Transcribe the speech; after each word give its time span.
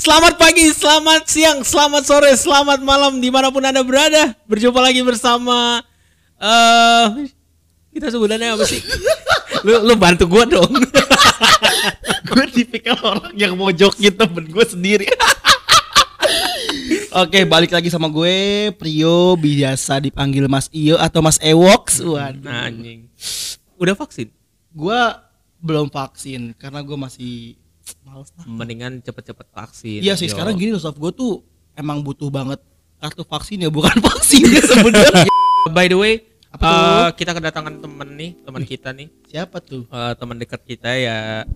Selamat 0.00 0.40
pagi, 0.40 0.64
selamat 0.72 1.28
siang, 1.28 1.60
selamat 1.60 2.08
sore, 2.08 2.32
selamat 2.32 2.80
malam 2.80 3.20
di 3.20 3.28
mana 3.28 3.52
pun 3.52 3.60
anda 3.60 3.84
berada. 3.84 4.32
Berjumpa 4.48 4.80
lagi 4.80 5.04
bersama 5.04 5.84
eh 6.40 7.28
kita 7.92 8.08
sebutannya 8.08 8.56
apa 8.56 8.64
sih? 8.64 8.80
lu, 9.68 9.84
lu 9.84 9.94
bantu 10.00 10.24
gua 10.24 10.48
dong. 10.48 10.72
gue 12.32 12.44
tipikal 12.48 12.96
orang 13.04 13.36
yang 13.36 13.52
mau 13.60 13.68
jokin 13.68 14.16
temen 14.16 14.48
gue 14.48 14.64
sendiri. 14.64 15.04
Oke, 17.20 17.44
balik 17.44 17.76
lagi 17.76 17.92
sama 17.92 18.08
gue, 18.08 18.72
Prio, 18.80 19.36
biasa 19.36 20.00
dipanggil 20.00 20.48
Mas 20.48 20.72
Iyo 20.72 20.96
atau 20.96 21.20
Mas 21.20 21.36
Ewoks. 21.44 22.00
Waduh. 22.00 22.48
Anjing. 22.48 23.04
Udah 23.76 23.92
vaksin? 23.92 24.32
Gue 24.72 24.96
belum 25.60 25.92
vaksin 25.92 26.56
karena 26.56 26.80
gue 26.80 26.96
masih 26.96 27.59
males 28.10 28.34
lah. 28.34 28.44
Mendingan 28.44 28.98
cepet-cepet 29.00 29.46
vaksin. 29.48 30.00
Iya 30.02 30.18
sih, 30.18 30.26
Yo. 30.26 30.34
sekarang 30.34 30.58
gini 30.58 30.74
loh, 30.74 30.82
Sof, 30.82 30.98
gue 30.98 31.12
tuh 31.14 31.46
emang 31.78 32.02
butuh 32.02 32.26
banget 32.26 32.58
kartu 32.98 33.22
vaksin 33.22 33.62
ya, 33.62 33.70
bukan 33.70 33.94
vaksinnya 34.06 34.60
sebenarnya. 34.60 35.30
By 35.76 35.86
the 35.86 35.94
way, 35.94 36.26
Apa 36.50 36.58
tuh? 36.60 36.74
eh, 36.74 37.08
kita 37.16 37.30
kedatangan 37.32 37.78
temen 37.78 38.08
nih, 38.18 38.30
teman 38.42 38.62
kita 38.66 38.90
nih. 38.90 39.06
Siapa 39.30 39.62
tuh? 39.62 39.86
eh, 39.86 40.12
teman 40.18 40.36
dekat 40.36 40.60
kita 40.66 40.90
ya 40.90 41.46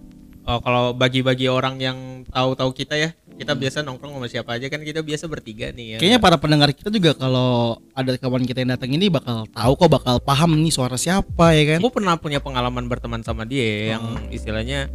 oh, 0.47 0.61
kalau 0.61 0.93
bagi-bagi 0.93 1.51
orang 1.51 1.81
yang 1.81 1.99
tahu-tahu 2.29 2.71
kita 2.71 2.95
ya 2.95 3.11
kita 3.35 3.51
biasa 3.51 3.83
nongkrong 3.83 4.15
sama 4.15 4.29
siapa 4.31 4.55
aja 4.55 4.71
kan 4.71 4.79
kita 4.79 5.03
biasa 5.03 5.27
bertiga 5.27 5.75
nih 5.75 5.97
ya 5.97 5.99
Kayaknya 5.99 6.21
para 6.23 6.37
pendengar 6.39 6.71
kita 6.71 6.87
juga 6.87 7.19
kalau 7.19 7.83
ada 7.91 8.15
kawan 8.15 8.47
kita 8.47 8.63
yang 8.63 8.79
datang 8.79 8.95
ini 8.95 9.11
bakal 9.11 9.43
tahu 9.51 9.73
kok 9.75 9.91
bakal 9.91 10.17
paham 10.23 10.55
nih 10.55 10.71
suara 10.71 10.95
siapa 10.95 11.51
ya 11.51 11.75
kan? 11.75 11.79
gue 11.83 11.93
pernah 11.93 12.15
punya 12.15 12.39
pengalaman 12.39 12.87
berteman 12.87 13.27
sama 13.27 13.43
dia 13.43 13.99
yang 13.99 14.05
istilahnya 14.31 14.87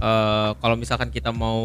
eh, 0.00 0.50
kalau 0.54 0.74
misalkan 0.74 1.08
kita 1.08 1.30
mau 1.30 1.60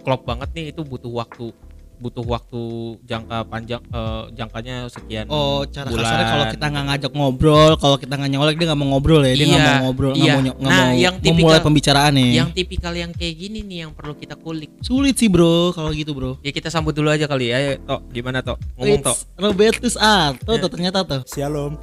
klop 0.00 0.22
banget 0.22 0.48
nih 0.52 0.64
itu 0.68 0.80
butuh 0.80 1.10
waktu 1.10 1.48
butuh 1.94 2.26
waktu 2.26 2.60
jangka 3.02 3.46
panjang 3.46 3.80
eh, 3.80 4.22
jangkanya 4.32 4.76
sekian 4.86 5.24
Oh, 5.26 5.62
cara 5.64 5.86
bulan. 5.86 6.04
kasarnya 6.04 6.26
kalau 6.26 6.44
kita 6.50 6.66
nggak 6.66 6.84
ngajak 6.84 7.12
ngobrol, 7.14 7.72
kalau 7.74 7.96
kita 7.96 8.14
nggak 8.14 8.30
nyolek 8.30 8.54
dia 8.54 8.66
nggak 8.66 8.76
mau 8.76 8.88
ngobrol 8.90 9.22
ya, 9.22 9.32
dia 9.32 9.46
nggak 9.46 9.56
Iya, 9.56 9.70
mau 9.70 9.82
ngobrol, 9.84 10.12
nggak 10.12 10.20
iya. 10.20 10.34
mau 10.34 10.42
nggak 10.42 10.58
Nah, 10.66 10.82
mau 10.82 10.98
yang 10.98 11.14
memulai 11.14 11.30
tipikal- 11.54 11.64
pembicaraan 11.64 12.12
nih. 12.12 12.30
yang 12.34 12.48
tipikal 12.50 12.92
yang 12.92 13.10
kayak 13.10 13.34
gini 13.38 13.58
nih 13.62 13.78
yang 13.78 13.92
perlu 13.92 14.12
kita 14.14 14.34
kulik 14.36 14.74
Sulit 14.80 15.14
sih 15.14 15.30
bro, 15.30 15.70
kalau 15.70 15.88
gitu 15.90 16.12
bro. 16.12 16.36
ya 16.40 16.50
kita 16.50 16.68
sambut 16.68 16.92
dulu 16.92 17.08
aja 17.08 17.24
kali 17.24 17.48
ya 17.48 17.56
Ayo, 17.56 17.72
tok 17.80 18.00
gimana 18.10 18.42
tok 18.42 18.58
ngomong 18.76 19.00
tok 19.00 19.16
Robertus 19.38 19.94
Arto 19.96 20.52
tuh 20.52 20.68
ternyata 20.68 20.98
tuh. 21.02 21.22
Shalom. 21.24 21.78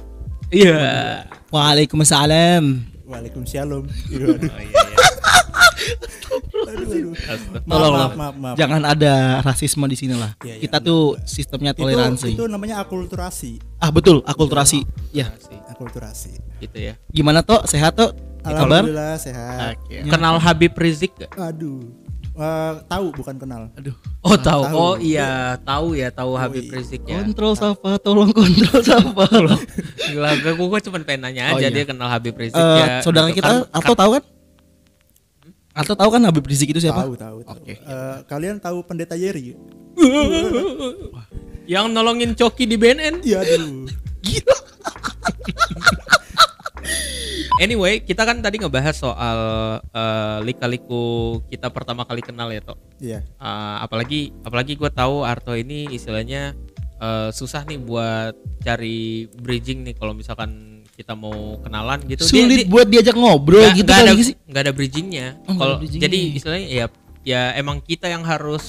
iya 0.50 1.24
Waalaikumsalam. 1.50 2.64
Waalaikumsalam. 3.02 3.82
Aduh, 3.82 4.28
Oh, 4.38 4.60
iya, 4.60 4.70
iya. 4.70 5.01
Aduh, 5.82 6.88
aduh. 6.88 7.12
Astaga. 7.12 7.58
Tolong 7.64 7.92
maaf, 7.92 8.12
maaf, 8.14 8.34
maaf. 8.34 8.56
Jangan 8.56 8.82
ada 8.84 9.12
rasisme 9.40 9.84
di 9.86 9.96
sini 9.96 10.14
lah. 10.14 10.32
Iya, 10.40 10.54
iya, 10.54 10.62
kita 10.62 10.78
tuh 10.78 11.16
sistemnya 11.22 11.72
Itu, 11.72 11.80
toleransi. 11.82 12.30
itu 12.32 12.44
namanya 12.46 12.80
akulturasi. 12.80 13.58
Ah 13.76 13.90
betul, 13.90 14.22
akulturasi. 14.22 14.84
Ya, 15.10 15.30
Akulturasi. 15.68 16.38
gitu 16.58 16.78
ya 16.78 16.94
gimana 17.08 17.42
tuh? 17.42 17.58
Sehat 17.64 17.92
tuh? 17.92 18.14
Kabar? 18.40 18.86
Alhamdulillah 18.86 19.14
sehat. 19.16 19.74
Oke. 19.76 20.02
kenal 20.04 20.34
Habib 20.36 20.74
Rizik 20.74 21.10
gak? 21.16 21.30
Aduh. 21.34 21.82
Eh, 22.32 22.74
tahu 22.86 23.12
bukan 23.12 23.34
kenal. 23.36 23.62
Aduh. 23.74 23.92
Oh 24.20 24.34
tahu. 24.34 24.62
tahu. 24.64 24.74
Oh 24.74 24.94
iya 24.96 25.58
tahu 25.60 25.92
ya 25.92 26.08
tahu 26.08 26.32
Habib 26.34 26.64
iya. 26.64 26.72
Rizik 26.72 27.02
ya. 27.04 27.18
Kontrol 27.18 27.52
Safa, 27.54 27.98
tolong 27.98 28.30
kontrol 28.30 28.78
Safa. 28.88 29.26
Gila, 30.04 30.30
gue 30.38 30.52
gue 30.54 30.80
cuma 30.80 30.98
pengen 31.02 31.20
nanya 31.24 31.50
Oh, 31.50 31.58
aja 31.58 31.66
iya. 31.66 31.70
dia 31.72 31.84
kenal 31.84 32.08
Habib 32.08 32.32
Rizik 32.32 32.54
Eh, 32.54 32.78
ya. 32.78 33.02
saudara 33.02 33.28
Gitu 33.28 33.38
kita 33.38 33.50
kan- 33.62 33.68
atau 33.74 33.94
tahu 33.94 34.10
kan? 34.16 34.22
Atau 35.72 35.96
tahu 35.96 36.10
kan 36.12 36.22
Habib 36.28 36.44
Rizik 36.44 36.76
itu 36.76 36.80
siapa? 36.84 37.08
Tahu, 37.08 37.16
tahu, 37.16 37.38
tahu. 37.48 37.56
Oke. 37.56 37.80
Eh, 37.80 38.16
kalian 38.28 38.60
tahu 38.60 38.84
pendeta 38.84 39.16
Yeri? 39.16 39.56
yang 41.72 41.88
nolongin 41.88 42.36
Coki 42.36 42.68
di 42.68 42.76
BNN. 42.76 43.24
Iya, 43.24 43.40
aduh. 43.40 43.88
Gila. 44.24 44.56
Anyway, 47.62 48.02
kita 48.02 48.26
kan 48.26 48.42
tadi 48.42 48.58
ngebahas 48.58 48.96
soal 48.96 49.38
eh, 49.80 50.38
lika-liku 50.44 51.38
kita 51.46 51.70
pertama 51.70 52.02
kali 52.04 52.20
kenal 52.20 52.50
ya, 52.52 52.60
Tok. 52.60 52.78
Iya. 53.00 53.24
Eh, 53.24 53.76
apalagi 53.80 54.34
apalagi 54.44 54.76
gue 54.76 54.90
tahu 54.92 55.24
Arto 55.24 55.56
ini 55.56 55.88
istilahnya 55.88 56.52
eh, 57.00 57.30
susah 57.32 57.64
nih 57.64 57.80
buat 57.80 58.34
cari 58.60 59.30
bridging 59.40 59.88
nih 59.88 59.94
kalau 59.96 60.12
misalkan 60.12 60.71
kita 61.02 61.12
mau 61.12 61.34
kenalan 61.58 61.98
gitu. 62.06 62.22
Dia- 62.22 62.30
Sulit 62.46 62.58
dia- 62.58 62.70
buat 62.70 62.86
diajak 62.86 63.12
ngobrol 63.12 63.60
nggak- 63.60 63.76
gitu 63.76 63.90
nggak 63.90 64.00
ada 64.00 64.12
sih. 64.16 64.36
nggak 64.40 64.62
ada 64.62 64.72
bridgingnya 64.72 65.26
Oh, 65.42 65.54
kalau 65.54 65.74
ada 65.74 65.80
bridgingnya. 65.82 66.04
jadi 66.06 66.18
istilahnya 66.32 66.68
ya 66.68 66.84
ya 67.22 67.40
emang 67.54 67.78
kita 67.80 68.06
yang 68.06 68.22
harus 68.22 68.64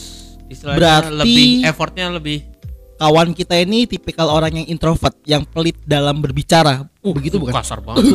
istilahnya 0.46 0.80
Berarti- 0.80 1.14
lebih 1.16 1.48
effortnya 1.64 2.10
lebih 2.10 2.40
Kawan 2.94 3.34
kita 3.34 3.58
ini 3.58 3.84
tipikal 3.84 4.30
orang 4.30 4.54
yang 4.54 4.68
introvert, 4.70 5.18
yang 5.26 5.44
pelit 5.44 5.76
dalam 5.84 6.24
berbicara. 6.24 6.88
Uh, 7.02 7.12
Begitu 7.12 7.36
bukan? 7.36 7.52
kasar 7.52 7.84
banget. 7.84 8.06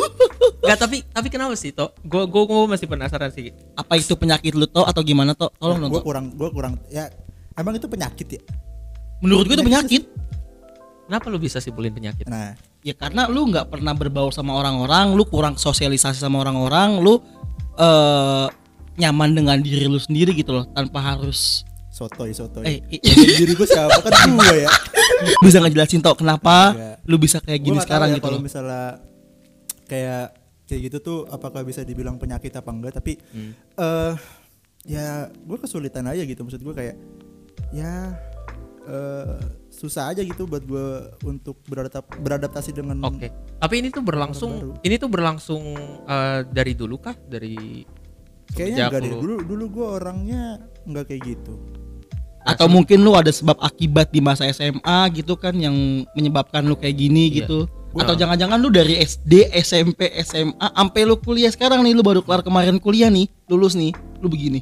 Nggak 0.64 0.78
tapi 0.80 0.96
tapi 1.06 1.28
kenapa 1.28 1.54
sih 1.54 1.70
toh 1.70 1.92
gue 2.00 2.24
gue 2.24 2.42
masih 2.66 2.88
penasaran 2.88 3.28
sih 3.28 3.52
Apa 3.76 3.94
itu 3.94 4.16
penyakit 4.16 4.56
lu 4.56 4.64
toh 4.66 4.82
atau 4.82 5.04
gimana 5.04 5.36
toh? 5.36 5.52
Tolong 5.54 5.76
dong. 5.78 5.90
Gue 5.92 6.02
kurang, 6.02 6.32
gue 6.32 6.48
kurang. 6.50 6.80
Ya, 6.88 7.12
emang 7.54 7.76
itu 7.76 7.84
penyakit 7.84 8.26
ya. 8.26 8.40
Menurut 9.20 9.44
gue 9.44 9.54
itu 9.54 9.62
penyakit. 9.62 10.02
Kenapa 11.04 11.26
lu 11.26 11.36
bisa 11.36 11.58
simpulin 11.58 11.90
penyakit 11.90 12.24
Nah, 12.24 12.56
Ya 12.80 12.92
karena 12.92 13.24
lu 13.26 13.44
nggak 13.46 13.70
pernah 13.70 13.92
berbaur 13.92 14.28
sama 14.28 14.52
orang-orang, 14.52 15.12
lu 15.12 15.24
kurang 15.24 15.54
sosialisasi 15.54 16.16
sama 16.16 16.38
orang-orang, 16.38 16.98
lu 16.98 17.16
eh 17.74 18.46
nyaman 18.94 19.32
dengan 19.32 19.56
diri 19.58 19.84
lu 19.84 19.96
sendiri 19.96 20.30
gitu 20.32 20.52
loh, 20.52 20.64
tanpa 20.68 21.00
harus 21.02 21.64
sotoy, 21.88 22.30
sotoy. 22.30 22.62
eh 22.62 22.76
i- 22.88 23.00
diri 23.34 23.52
gue 23.52 23.64
siapa 23.64 24.02
kan 24.02 24.30
gue 24.30 24.56
ya. 24.60 24.70
bisa 25.44 25.58
ngejelasin 25.58 25.98
toh 25.98 26.12
kenapa 26.12 26.70
Enggak. 26.70 26.96
lu 27.04 27.16
bisa 27.16 27.38
kayak 27.38 27.58
Gua 27.58 27.66
gini 27.66 27.76
tahu 27.76 27.84
sekarang 27.84 28.08
ya 28.08 28.14
gitu 28.14 28.24
kalau 28.24 28.36
loh. 28.36 28.44
misalnya 28.44 28.84
kayak 29.84 30.24
kayak 30.64 30.80
gitu 30.82 30.96
tuh 30.98 31.18
apakah 31.26 31.62
bisa 31.62 31.80
dibilang 31.82 32.16
penyakit 32.16 32.50
apa 32.52 32.68
enggak 32.68 32.92
tapi 32.94 33.16
Hmm. 33.28 33.52
eh 33.76 34.12
ya 34.84 35.06
gue 35.30 35.56
kesulitan 35.56 36.04
aja 36.04 36.20
gitu 36.20 36.40
maksud 36.40 36.60
gue 36.60 36.74
kayak 36.74 36.96
ya 37.70 38.12
eh 38.84 39.38
susah 39.74 40.08
aja 40.08 40.22
gitu 40.22 40.46
buat 40.46 40.62
gue 40.62 40.86
untuk 41.24 41.58
beradap 41.64 42.06
beradaptasi 42.14 42.70
dengan 42.70 43.02
oke 43.02 43.26
tapi 43.58 43.74
ini 43.76 43.90
tuh 43.90 44.00
berlangsung 44.00 44.52
baru. 44.54 44.72
ini 44.80 44.94
tuh 44.96 45.10
berlangsung 45.10 45.62
eh, 46.06 46.40
dari 46.46 46.72
dulu 46.72 46.96
kah 46.96 47.18
dari 47.20 47.82
kayaknya 48.48 48.86
enggak 48.86 49.00
deh 49.02 49.10
lu- 49.10 49.20
dulu 49.20 49.34
dulu 49.42 49.64
gue 49.68 49.86
orangnya 49.92 50.42
enggak 50.84 51.10
kayak 51.10 51.22
gitu 51.28 51.54
Atau 52.44 52.68
mungkin 52.68 53.00
lu 53.00 53.16
ada 53.16 53.32
sebab 53.32 53.56
akibat 53.56 54.12
di 54.12 54.20
masa 54.20 54.44
SMA 54.46 54.84
gitu 55.16 55.32
kan 55.32 55.56
yang 55.56 55.72
menyebabkan 56.12 56.60
lu 56.60 56.76
kayak 56.76 56.92
gini 56.94 57.32
Iya. 57.32 57.36
gitu. 57.40 57.64
Atau 57.96 58.12
jangan-jangan 58.12 58.60
lu 58.60 58.68
dari 58.68 59.00
SD, 59.00 59.48
SMP, 59.54 60.12
SMA 60.20 60.52
sampai 60.68 61.08
lu 61.08 61.16
kuliah 61.16 61.48
sekarang 61.48 61.80
nih 61.80 61.96
lu 61.96 62.04
baru 62.04 62.20
kelar 62.20 62.44
kemarin 62.44 62.76
kuliah 62.76 63.08
nih, 63.08 63.32
lulus 63.48 63.72
nih, 63.72 63.96
lu 64.20 64.28
begini. 64.28 64.60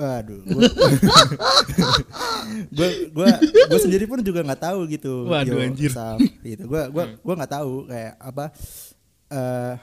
Waduh, 0.00 0.40
gue 2.72 2.88
gue 3.12 3.28
gue 3.68 3.80
sendiri 3.84 4.08
pun 4.08 4.24
juga 4.24 4.40
nggak 4.40 4.62
tahu 4.64 4.88
gitu. 4.88 5.28
Waduh, 5.28 5.60
Yo, 5.60 5.60
anjir. 5.60 5.92
Sam, 5.92 6.16
gitu. 6.40 6.64
Gue 6.64 6.88
gue 6.88 7.04
gue 7.20 7.34
nggak 7.36 7.52
tahu 7.52 7.84
kayak 7.84 8.16
apa 8.16 8.44
eh 9.28 9.74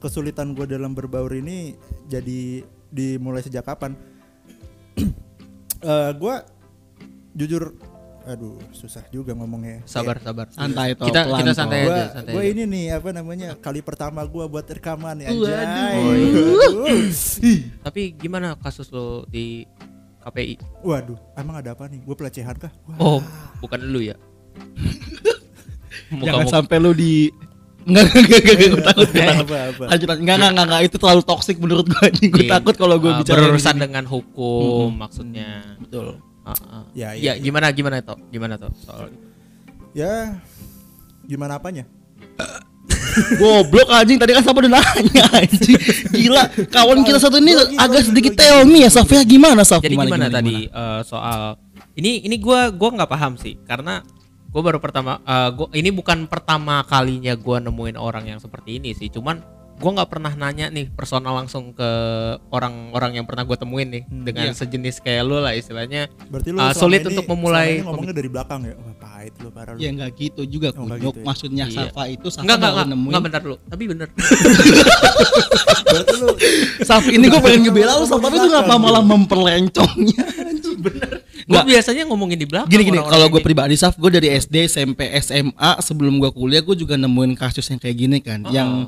kesulitan 0.00 0.56
gue 0.56 0.64
dalam 0.64 0.96
berbaur 0.96 1.36
ini 1.36 1.76
jadi 2.08 2.64
dimulai 2.88 3.44
sejak 3.44 3.68
kapan? 3.68 3.92
eh 5.84 6.10
gue 6.16 6.34
jujur, 7.36 7.76
aduh 8.28 8.60
susah 8.70 9.00
juga 9.08 9.32
ngomongnya. 9.32 9.80
sabar 9.82 10.20
sabar 10.20 10.46
Santai 10.48 10.92
toh, 10.92 11.08
kita 11.08 11.24
kita 11.24 11.52
santai 11.52 11.80
Gue 11.80 11.90
aja 11.90 12.04
santai 12.12 12.32
gue 12.32 12.42
aja. 12.44 12.50
ini 12.50 12.62
nih 12.64 12.84
apa 12.92 13.08
namanya 13.10 13.48
kali 13.56 13.80
pertama 13.80 14.20
gue 14.22 14.44
buat 14.44 14.68
rekaman 14.68 15.24
ya. 15.24 15.32
Anjay. 15.32 16.20
Tapi 17.80 18.02
gimana 18.14 18.52
kasus 18.54 18.88
lo 18.88 19.24
di 19.24 19.64
KPI 20.20 20.60
Waduh, 20.82 21.16
emang 21.34 21.56
ada 21.56 21.72
apa 21.72 21.88
nih? 21.88 22.04
Gue 22.04 22.12
pelecehan 22.12 22.52
kah? 22.54 22.68
Wah. 22.86 22.96
oh 23.00 23.20
bukan 23.58 23.80
lu 23.82 24.02
ya 24.02 24.16
Jangan 26.10 26.46
sampai 26.46 26.76
lu 26.78 26.92
di 26.92 27.32
Enggak, 27.88 28.04
enggak, 28.04 28.20
enggak, 28.20 28.40
enggak, 28.44 28.68
gue 28.68 28.82
takut, 28.84 29.06
gue 29.08 29.16
takut. 29.16 29.86
Lanjut, 29.88 29.88
lanjut. 29.88 30.08
Enggak, 30.12 30.36
enggak, 30.36 30.50
enggak, 30.52 30.66
enggak, 30.68 30.82
itu 30.84 30.96
terlalu 31.00 31.22
toksik 31.24 31.56
menurut 31.56 31.86
gue 31.88 32.00
anjing. 32.04 32.28
Gue 32.28 32.44
Iya. 32.44 32.52
takut 32.60 32.74
kalau 32.76 32.96
gue 33.00 33.08
Uh, 33.08 33.18
bicara 33.24 33.40
berurusan 33.40 33.76
dengan 33.80 34.04
hukum 34.04 34.88
maksudnya 34.92 35.48
Betul. 35.80 36.20
Uh, 36.48 36.80
uh. 36.80 36.84
Ya, 36.96 37.12
ya, 37.12 37.36
ya, 37.36 37.42
gimana 37.44 37.68
gimana 37.76 38.00
toh 38.00 38.16
gimana 38.32 38.56
toh 38.56 38.72
soal 38.80 39.12
Ya, 39.96 40.38
gimana 41.26 41.58
apanya? 41.58 41.88
Goblok 43.40 43.88
anjing. 43.90 44.20
Tadi 44.20 44.30
kan 44.36 44.44
sama 44.46 44.62
udah 44.62 44.78
nanya 44.78 45.24
anjing. 45.34 45.80
Gila, 46.12 46.42
kawan 46.70 47.02
kita 47.02 47.18
satu 47.18 47.42
ini 47.42 47.56
agak 47.74 48.06
sedikit 48.06 48.38
me 48.68 48.86
ya 48.86 48.90
Saf 48.92 49.10
ya. 49.10 49.26
Gimana 49.26 49.66
Saf? 49.66 49.82
jadi 49.82 49.98
gimana, 49.98 50.30
tadi 50.30 50.70
eh, 50.70 51.00
soal 51.02 51.58
ini 51.98 52.22
ini 52.22 52.38
gua 52.38 52.70
gua 52.70 52.94
nggak 52.94 53.10
paham 53.10 53.34
sih 53.34 53.58
karena 53.66 54.06
gue 54.48 54.62
baru 54.62 54.78
pertama 54.78 55.18
eh, 55.26 55.50
gua 55.50 55.66
ini 55.74 55.90
bukan 55.90 56.30
pertama 56.30 56.86
kalinya 56.86 57.34
gua 57.34 57.58
nemuin 57.58 57.98
orang 57.98 58.30
yang 58.30 58.38
seperti 58.38 58.78
ini 58.78 58.94
sih. 58.94 59.10
Cuman 59.10 59.42
gua 59.78 59.90
nggak 59.94 60.10
pernah 60.10 60.32
nanya 60.32 60.66
nih 60.68 60.86
personal 60.88 61.34
langsung 61.34 61.70
ke 61.70 61.90
orang-orang 62.48 63.14
yang 63.14 63.24
pernah 63.24 63.42
gue 63.42 63.54
temuin 63.54 63.88
nih 63.88 64.02
dengan 64.04 64.50
iya. 64.50 64.52
sejenis 64.52 64.98
kayak 64.98 65.22
lu 65.22 65.38
lah 65.38 65.52
istilahnya 65.52 66.10
Berarti 66.26 66.50
lu 66.50 66.58
Ah, 66.58 66.70
selama 66.70 66.80
sulit 66.80 67.00
ini- 67.00 67.08
untuk 67.08 67.26
memulai 67.26 67.70
ngomongnya 67.80 68.12
dari 68.12 68.28
belakang 68.28 68.60
ya. 68.62 68.74
Wah, 68.74 68.94
pahit 68.96 69.32
lu 69.38 69.48
parah 69.48 69.72
lu. 69.72 69.78
Ya 69.78 69.88
nggak 69.88 70.10
gitu 70.14 70.42
juga 70.44 70.68
Oh, 70.72 70.84
nggak 70.84 70.98
kunyuk. 70.98 71.12
gitu 71.12 71.18
ya. 71.18 71.24
Maksudnya 71.24 71.64
Iya. 71.66 71.76
Safa 71.86 72.02
itu 72.06 72.28
Safa 72.28 72.42
baru 72.44 72.58
enggak, 72.58 72.86
nemuin. 72.88 73.08
enggak 73.08 73.22
bentar 73.24 73.40
dulu 73.40 73.56
tapi 73.64 73.82
bener 73.86 74.08
Berarti 75.84 76.14
lu 76.16 76.28
Safa 76.82 77.08
ini 77.08 77.24
gue 77.26 77.40
pengen 77.40 77.60
ngebela 77.64 77.92
lu 77.94 78.04
Safa 78.04 78.26
itu 78.28 78.46
ngapa 78.48 78.74
malah 78.76 79.02
memperlencongnya? 79.02 80.26
Bener. 80.78 81.26
gue 81.42 81.62
biasanya 81.66 82.06
ngomongin 82.06 82.38
di 82.38 82.46
belakang 82.46 82.70
Gini 82.70 82.86
gini, 82.86 83.00
kalau 83.00 83.26
gue 83.26 83.40
ini. 83.40 83.46
pribadi 83.46 83.74
Saf, 83.74 83.96
gue 83.96 84.10
dari 84.12 84.30
SD, 84.30 84.70
SMP, 84.70 85.10
SMA 85.18 85.80
sebelum 85.80 86.18
gue 86.18 86.30
kuliah 86.30 86.60
gue 86.60 86.76
juga 86.76 86.94
nemuin 86.94 87.34
kasus 87.34 87.66
yang 87.66 87.80
kayak 87.80 87.96
gini 87.96 88.18
kan. 88.20 88.46
Yang 88.46 88.86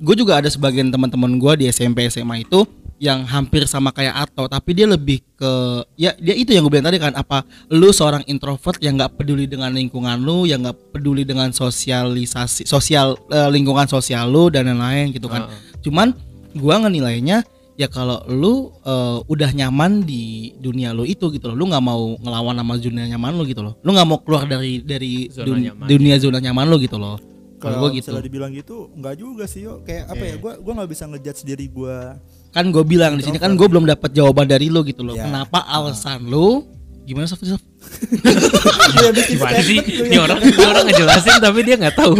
gue 0.00 0.14
juga 0.18 0.38
ada 0.40 0.48
sebagian 0.48 0.92
teman-teman 0.92 1.38
gue 1.40 1.52
di 1.60 1.64
SMP, 1.68 2.08
SMA 2.12 2.44
itu 2.44 2.66
yang 2.98 3.22
hampir 3.30 3.62
sama 3.70 3.94
kayak 3.94 4.26
Ato, 4.26 4.50
tapi 4.50 4.74
dia 4.74 4.84
lebih 4.90 5.22
ke 5.38 5.52
ya 5.94 6.10
dia 6.18 6.34
itu 6.34 6.50
yang 6.50 6.66
gue 6.66 6.72
bilang 6.74 6.90
tadi 6.90 6.98
kan 6.98 7.14
apa 7.14 7.46
lu 7.70 7.94
seorang 7.94 8.26
introvert 8.26 8.82
yang 8.82 8.98
nggak 8.98 9.14
peduli 9.14 9.46
dengan 9.46 9.70
lingkungan 9.70 10.18
lu, 10.18 10.50
yang 10.50 10.66
nggak 10.66 10.98
peduli 10.98 11.22
dengan 11.22 11.54
sosialisasi 11.54 12.66
sosial 12.66 13.14
eh, 13.30 13.48
lingkungan 13.54 13.86
sosial 13.86 14.26
lu 14.26 14.50
dan 14.50 14.66
lain-lain 14.66 15.14
gitu 15.14 15.30
kan. 15.30 15.46
Cuman 15.78 16.10
gua 16.58 16.82
ngenilainya 16.82 17.46
ya 17.78 17.86
kalau 17.86 18.18
lu 18.26 18.74
eh, 18.82 19.18
udah 19.30 19.50
nyaman 19.54 20.02
di 20.02 20.50
dunia 20.58 20.90
lu 20.90 21.06
itu 21.06 21.30
gitu 21.30 21.54
loh 21.54 21.56
lu 21.56 21.70
nggak 21.70 21.84
mau 21.86 22.18
ngelawan 22.18 22.58
sama 22.58 22.74
dunia 22.82 23.06
nyaman 23.14 23.38
lu 23.38 23.46
gitu 23.46 23.62
loh 23.62 23.78
lu 23.86 23.94
nggak 23.94 24.08
mau 24.10 24.18
keluar 24.18 24.50
dari 24.50 24.82
dari 24.82 25.30
Zona 25.30 25.46
dun- 25.46 25.62
nyaman. 25.62 25.86
dunia 25.86 26.18
zona 26.18 26.42
nyaman 26.42 26.66
lu 26.66 26.82
gitu 26.82 26.98
loh 26.98 27.22
kalau 27.58 27.76
kalau 27.76 27.76
gua 27.84 27.90
gitu. 27.92 28.08
misalnya 28.08 28.24
dibilang 28.24 28.52
gitu 28.54 28.76
nggak 28.94 29.14
juga 29.18 29.44
sih 29.50 29.66
yo. 29.66 29.82
Kayak 29.82 30.14
apa 30.14 30.24
ya 30.24 30.34
gua 30.38 30.52
gua 30.62 30.72
nggak 30.82 30.90
bisa 30.90 31.04
ngejudge 31.10 31.42
diri 31.44 31.66
gua 31.68 32.16
kan 32.48 32.64
gue 32.72 32.80
bilang 32.80 33.20
di 33.20 33.22
sini 33.22 33.36
kan 33.36 33.52
gue 33.54 33.68
belum 33.68 33.84
dapat 33.84 34.08
jawaban 34.16 34.48
dari 34.48 34.72
lu 34.72 34.80
gitu 34.80 35.04
loh. 35.04 35.12
Ya. 35.14 35.28
kenapa 35.28 35.68
alasan 35.68 36.24
gimana 37.08 37.24
Saf? 37.24 37.40
Saf? 37.40 37.62
Iya, 38.88 39.12
gimana 39.16 39.60
sih? 39.64 39.80
statement 39.80 39.86
lu 39.88 40.04
ini 40.04 40.16
ya. 40.16 40.20
orang 40.28 40.38
ini 40.44 40.64
orang 40.64 40.84
ngejelasin 40.92 41.36
tapi 41.40 41.58
dia 41.64 41.76
nggak 41.80 41.96
tahu 41.96 42.12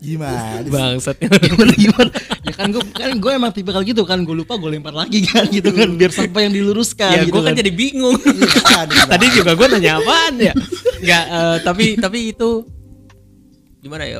gimana? 0.00 0.40
Sih? 0.64 0.70
bangsat. 0.72 1.16
Gimana 1.20 1.74
gimana? 1.76 2.10
Ya 2.46 2.52
kan 2.56 2.66
gue 2.72 2.82
kan 2.96 3.10
gue 3.12 3.32
emang 3.36 3.52
tipikal 3.52 3.82
gitu 3.84 4.02
kan 4.08 4.24
gue 4.24 4.36
lupa 4.36 4.56
gue 4.56 4.70
lempar 4.72 4.96
lagi 4.96 5.20
kan 5.28 5.44
gitu 5.52 5.68
kan 5.72 5.88
biar 6.00 6.12
sampai 6.12 6.48
yang 6.48 6.54
diluruskan 6.56 7.12
ya 7.12 7.22
gitu 7.28 7.36
gue 7.36 7.42
kan 7.44 7.52
jadi 7.56 7.72
bingung. 7.72 8.16
Iya, 8.16 9.04
tadi 9.04 9.26
juga. 9.36 9.52
gue 9.52 9.66
nanya 9.76 10.00
apaan 10.00 10.34
ya? 10.40 10.54
Nggak 11.04 11.24
eh, 11.28 11.56
tapi 11.60 11.84
tapi 12.00 12.18
itu 12.32 12.75
gimana 13.86 14.04
ya? 14.04 14.18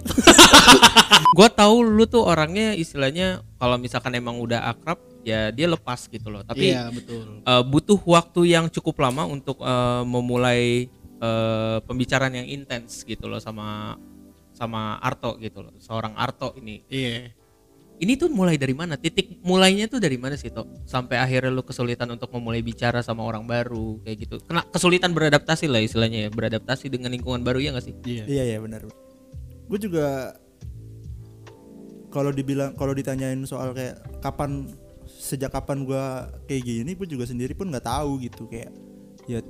Gue 1.36 1.48
tahu 1.50 1.82
lu 1.82 2.06
tuh 2.06 2.22
orangnya 2.22 2.72
istilahnya 2.78 3.42
kalau 3.58 3.76
misalkan 3.76 4.14
emang 4.14 4.38
udah 4.38 4.70
akrab 4.70 5.02
ya 5.26 5.50
dia 5.50 5.66
lepas 5.66 6.06
gitu 6.06 6.30
loh. 6.30 6.46
Tapi 6.46 6.70
iya 6.70 6.86
betul. 6.94 7.42
eh, 7.42 7.62
butuh 7.66 7.98
waktu 8.06 8.54
yang 8.54 8.70
cukup 8.70 9.02
lama 9.02 9.26
untuk 9.26 9.58
eh, 9.58 10.02
memulai 10.06 10.86
eh, 11.18 11.78
pembicaraan 11.82 12.38
yang 12.38 12.46
intens 12.46 13.02
gitu 13.02 13.26
loh 13.26 13.42
sama 13.42 13.98
sama 14.56 14.96
Arto 15.02 15.36
gitu 15.42 15.66
loh 15.66 15.74
seorang 15.82 16.14
Arto 16.14 16.54
ini. 16.56 16.80
Iya. 16.88 17.34
Ini 17.96 18.12
tuh 18.20 18.28
mulai 18.28 18.60
dari 18.60 18.76
mana? 18.76 19.00
Titik 19.00 19.40
mulainya 19.40 19.88
tuh 19.88 19.96
dari 19.96 20.20
mana 20.20 20.36
sih 20.36 20.52
toh 20.52 20.68
sampai 20.84 21.16
akhirnya 21.16 21.48
lu 21.48 21.64
kesulitan 21.64 22.04
untuk 22.12 22.28
memulai 22.28 22.60
bicara 22.60 23.00
sama 23.00 23.24
orang 23.24 23.48
baru 23.48 24.00
kayak 24.04 24.16
gitu. 24.28 24.36
Kena 24.44 24.68
kesulitan 24.68 25.16
beradaptasi 25.16 25.64
lah 25.64 25.80
istilahnya 25.80 26.28
ya 26.28 26.30
beradaptasi 26.32 26.92
dengan 26.92 27.08
lingkungan 27.16 27.40
baru 27.40 27.56
ya 27.56 27.72
gak 27.72 27.84
sih? 27.88 27.96
Iya. 28.04 28.24
Iya 28.28 28.42
iya 28.52 28.58
benar. 28.60 28.84
Gue 29.66 29.78
juga 29.82 30.38
kalau 32.14 32.32
dibilang 32.32 32.72
kalau 32.78 32.96
ditanyain 32.96 33.42
soal 33.44 33.76
kayak 33.76 34.00
kapan 34.24 34.70
sejak 35.06 35.52
kapan 35.52 35.84
gua 35.84 36.30
kayak 36.46 36.62
gini, 36.64 36.90
gue 36.94 37.06
juga 37.06 37.26
sendiri 37.26 37.52
pun 37.52 37.68
nggak 37.68 37.86
tahu 37.86 38.22
gitu. 38.22 38.46
Kayak 38.46 38.72
ya 39.26 39.42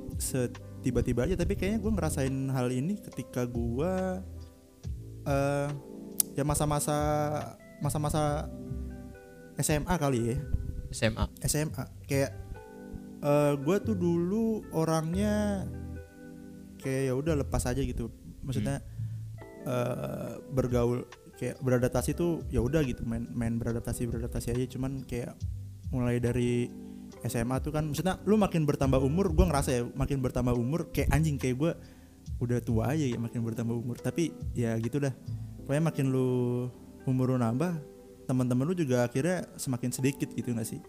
tiba-tiba 0.81 1.29
aja 1.29 1.37
tapi 1.37 1.53
kayaknya 1.53 1.79
gue 1.81 1.91
ngerasain 1.93 2.35
hal 2.49 2.67
ini 2.73 2.97
ketika 2.97 3.45
gua 3.45 4.25
eh 5.27 5.69
ya 6.33 6.43
masa-masa 6.45 6.97
masa-masa 7.81 8.49
SMA 9.61 9.95
kali 9.97 10.33
ya. 10.33 10.37
SMA 10.93 11.25
SMA 11.45 11.83
kayak 12.09 12.31
eh 13.21 13.53
gue 13.57 13.77
tuh 13.85 13.95
dulu 13.97 14.65
orangnya 14.73 15.65
kayak 16.81 17.01
ya 17.09 17.13
udah 17.13 17.33
lepas 17.37 17.65
aja 17.69 17.81
gitu. 17.81 18.09
Maksudnya 18.45 18.81
eh 19.67 20.33
bergaul 20.49 21.03
kayak 21.35 21.59
beradaptasi 21.59 22.15
tuh 22.15 22.41
ya 22.47 22.63
udah 22.63 22.81
gitu 22.81 23.03
main 23.03 23.27
main 23.29 23.59
beradaptasi 23.59 24.07
beradaptasi 24.07 24.55
aja. 24.55 24.65
Cuman 24.71 25.03
kayak 25.03 25.35
mulai 25.91 26.17
dari 26.17 26.71
SMA 27.23 27.59
tuh 27.59 27.71
kan 27.71 27.83
maksudnya 27.83 28.15
lu 28.23 28.37
makin 28.37 28.63
bertambah 28.63 28.97
umur 28.97 29.29
gue 29.29 29.45
ngerasa 29.45 29.69
ya 29.69 29.81
makin 29.91 30.21
bertambah 30.21 30.53
umur 30.53 30.87
kayak 30.89 31.11
anjing 31.11 31.35
kayak 31.35 31.57
gue 31.57 31.71
udah 32.37 32.59
tua 32.61 32.93
aja 32.93 33.03
ya 33.03 33.17
makin 33.17 33.43
bertambah 33.43 33.75
umur. 33.75 33.97
Tapi 33.97 34.31
ya 34.53 34.73
gitu 34.77 34.97
dah 34.97 35.11
pokoknya 35.61 35.83
makin 35.83 36.05
lu 36.09 36.29
umur 37.03 37.35
lu 37.35 37.37
nambah 37.37 37.75
teman-teman 38.25 38.67
lu 38.67 38.75
juga 38.75 39.03
akhirnya 39.03 39.47
semakin 39.55 39.89
sedikit 39.89 40.31
gitu 40.31 40.51
gak 40.51 40.67
sih? 40.67 40.79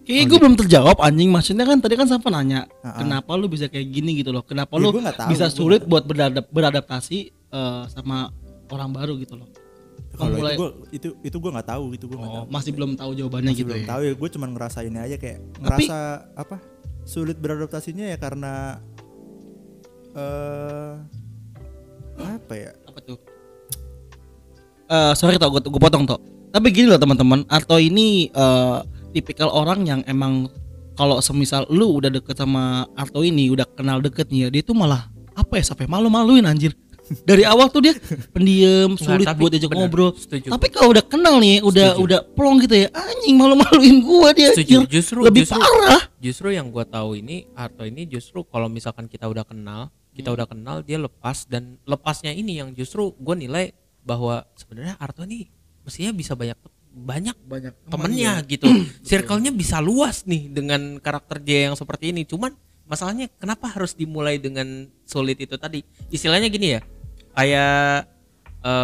Kayaknya 0.00 0.24
gue 0.26 0.38
belum 0.38 0.56
terjawab 0.56 0.96
anjing. 0.98 1.28
Maksudnya 1.28 1.66
kan 1.66 1.78
tadi 1.78 1.94
kan 1.94 2.06
Safa 2.06 2.30
nanya 2.30 2.64
Ah-ah. 2.80 2.98
kenapa 2.98 3.34
lu 3.34 3.46
bisa 3.46 3.66
kayak 3.66 3.90
gini 3.90 4.16
gitu 4.16 4.30
loh? 4.30 4.40
Kenapa 4.40 4.78
Ya, 4.78 4.82
lu 4.82 4.90
bisa 5.28 5.46
sulit 5.48 5.84
buat 5.84 6.06
beradap- 6.06 6.48
beradaptasi 6.48 7.39
eh, 7.50 7.82
sama 7.90 8.30
orang 8.70 8.90
baru 8.90 9.18
gitu 9.18 9.34
loh. 9.34 9.48
Kalau 10.10 10.34
Memulai- 10.34 10.54
itu 10.54 10.60
gua 10.60 10.70
itu 10.90 11.08
itu 11.22 11.36
gue 11.38 11.50
nggak 11.54 11.68
tahu 11.70 11.84
gitu 11.94 12.04
gue 12.10 12.18
oh, 12.18 12.26
tahu. 12.26 12.44
masih 12.50 12.70
belum 12.74 12.98
tahu 12.98 13.10
jawabannya 13.14 13.50
Masih 13.54 13.62
gitu 13.62 13.70
belum 13.70 13.84
ya? 13.84 13.88
tahu 13.88 14.00
ya 14.02 14.12
gue 14.18 14.28
cuman 14.34 14.48
ngerasainnya 14.52 15.00
aja 15.06 15.16
kayak 15.16 15.38
Tapi- 15.38 15.62
ngerasa 15.62 15.98
apa 16.34 16.56
sulit 17.06 17.36
beradaptasinya 17.38 18.06
ya 18.10 18.18
karena 18.18 18.82
eh 20.12 20.92
apa 22.20 22.52
ya? 22.52 22.70
Apa 22.90 22.98
tuh? 23.00 23.18
Eh 24.90 25.12
sorry 25.14 25.38
tau 25.38 25.54
gue 25.54 25.62
gue 25.62 25.80
potong 25.80 26.04
toh 26.04 26.18
tapi 26.50 26.74
gini 26.74 26.90
loh 26.90 26.98
teman-teman. 26.98 27.46
Arto 27.46 27.78
ini 27.78 28.26
eh, 28.26 28.78
tipikal 29.14 29.54
orang 29.54 29.86
yang 29.86 30.00
emang 30.10 30.50
kalau 30.98 31.22
semisal 31.22 31.64
lu 31.70 32.02
udah 32.02 32.10
deket 32.10 32.34
sama 32.34 32.84
Arto 32.98 33.22
ini 33.22 33.46
udah 33.48 33.64
kenal 33.72 34.02
deket 34.02 34.26
nih 34.28 34.46
ya 34.46 34.48
dia 34.50 34.62
tuh 34.66 34.74
malah 34.74 35.06
apa 35.32 35.56
ya 35.56 35.64
sampai 35.64 35.86
malu-maluin 35.86 36.42
anjir 36.44 36.74
dari 37.22 37.42
awal 37.42 37.66
tuh 37.68 37.82
dia 37.82 37.94
pendiam 38.30 38.94
sulit 38.94 39.26
tapi 39.26 39.38
buat 39.38 39.50
diajak 39.50 39.70
ngobrol. 39.70 40.14
Setuju. 40.14 40.48
tapi 40.54 40.66
kalau 40.68 40.94
udah 40.94 41.02
kenal 41.02 41.36
nih 41.36 41.58
udah 41.60 41.94
Setuju. 41.94 42.04
udah 42.06 42.20
plong 42.32 42.56
gitu 42.62 42.74
ya 42.76 42.88
anjing 42.90 43.34
malu-maluin 43.34 43.96
gua 44.00 44.30
dia 44.30 44.54
Setuju. 44.54 44.86
Justru- 44.86 45.24
lebih 45.26 45.42
justru- 45.42 45.58
parah. 45.58 46.02
justru 46.16 46.48
yang 46.50 46.70
gua 46.70 46.86
tahu 46.86 47.18
ini 47.18 47.50
atau 47.52 47.82
ini 47.82 48.06
justru 48.06 48.42
kalau 48.42 48.66
misalkan 48.66 49.06
kita 49.06 49.26
udah 49.26 49.42
kenal 49.42 49.90
kita 50.10 50.30
udah 50.30 50.44
kenal 50.44 50.82
dia 50.82 50.98
lepas 50.98 51.46
dan 51.46 51.78
lepasnya 51.82 52.30
ini 52.30 52.58
yang 52.58 52.74
justru 52.74 53.14
gue 53.14 53.34
nilai 53.36 53.72
bahwa 54.02 54.42
sebenarnya 54.52 54.98
Arto 54.98 55.22
ini 55.22 55.46
mestinya 55.80 56.10
bisa 56.10 56.34
banyak 56.34 56.58
banyak 56.90 57.36
banyak 57.46 57.74
temennya 57.88 58.42
gitu. 58.44 58.66
Circle-nya 59.08 59.54
bisa 59.54 59.78
luas 59.78 60.26
nih 60.26 60.50
dengan 60.50 60.98
karakter 60.98 61.38
dia 61.38 61.70
yang 61.70 61.78
seperti 61.78 62.10
ini. 62.10 62.26
Cuman 62.26 62.52
masalahnya 62.84 63.30
kenapa 63.38 63.70
harus 63.70 63.94
dimulai 63.94 64.36
dengan 64.36 64.66
sulit 65.06 65.38
itu 65.38 65.54
tadi? 65.54 65.86
Istilahnya 66.10 66.50
gini 66.50 66.74
ya 66.76 66.82
kayak 67.34 68.10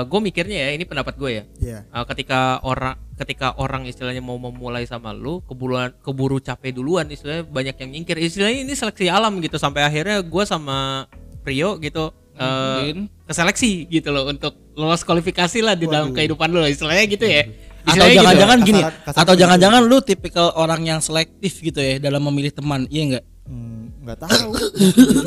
gue 0.09 0.21
mikirnya 0.25 0.57
ya 0.57 0.69
ini 0.73 0.85
pendapat 0.89 1.15
gue 1.21 1.31
ya. 1.31 1.45
Ya 1.61 1.79
Uh, 1.93 2.05
ketika 2.09 2.61
orang 2.65 2.97
ketika 3.17 3.57
orang 3.57 3.89
istilahnya 3.89 4.21
mau 4.21 4.37
memulai 4.37 4.85
sama 4.85 5.13
lu 5.13 5.41
keburuan 5.45 5.93
keburu 6.05 6.41
capek 6.41 6.77
duluan 6.77 7.09
istilahnya 7.09 7.45
banyak 7.45 7.77
yang 7.81 7.91
nyingkir. 7.93 8.17
Istilahnya 8.17 8.65
ini 8.65 8.73
seleksi 8.77 9.09
alam 9.09 9.37
gitu 9.41 9.57
sampai 9.57 9.85
akhirnya 9.85 10.21
gua 10.25 10.45
sama 10.45 11.09
Prio 11.45 11.79
gitu 11.79 12.11
uh, 12.11 12.81
Mungkin. 12.81 13.09
keseleksi 13.29 13.87
gitu 13.89 14.09
loh 14.13 14.29
untuk 14.29 14.57
lolos 14.77 15.05
kualifikasi 15.05 15.63
lah 15.65 15.77
di 15.77 15.87
dalam 15.89 16.13
kehidupan 16.13 16.49
lu 16.53 16.65
istilahnya 16.65 17.05
gitu 17.09 17.25
ya. 17.25 17.45
Atau 17.87 18.03
Istilahnya 18.03 18.11
gitu. 18.11 18.21
jangan-jangan 18.25 18.59
gini 18.67 18.81
atau 19.07 19.35
jangan-jangan 19.39 19.83
lu 19.87 19.99
tipikal 20.03 20.51
orang 20.59 20.83
yang 20.83 20.99
selektif 20.99 21.63
gitu 21.63 21.79
ya 21.79 22.03
dalam 22.03 22.19
memilih 22.27 22.51
teman 22.51 22.83
iya 22.91 23.03
enggak 23.07 23.25
hmm, 23.47 23.85
nggak 24.03 24.19
tahu. 24.27 24.51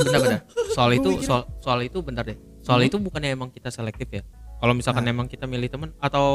Benar-benar 0.04 0.42
soal 0.76 0.92
itu 0.98 1.10
soal, 1.24 1.48
soal 1.64 1.80
itu 1.88 2.04
bentar 2.04 2.28
deh 2.28 2.49
soal 2.70 2.82
itu 2.86 2.98
bukannya 3.02 3.34
emang 3.34 3.50
kita 3.50 3.74
selektif 3.74 4.06
ya? 4.14 4.22
Kalau 4.60 4.74
misalkan 4.76 5.02
emang 5.04 5.26
kita 5.26 5.50
milih 5.50 5.66
teman 5.68 5.90
atau 5.98 6.26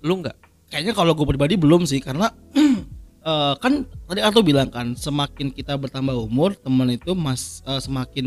lu 0.00 0.22
nggak? 0.22 0.36
Kayaknya 0.70 0.94
kalau 0.94 1.12
gue 1.12 1.26
pribadi 1.26 1.58
belum 1.58 1.82
sih 1.82 1.98
karena 1.98 2.30
eh, 3.26 3.54
kan 3.58 3.72
tadi 4.06 4.20
Arto 4.20 4.40
bilang 4.40 4.70
kan 4.70 4.94
semakin 4.94 5.50
kita 5.50 5.74
bertambah 5.74 6.14
umur 6.14 6.54
teman 6.54 6.92
itu 6.92 7.10
mas 7.16 7.64
eh, 7.64 7.80
semakin 7.80 8.26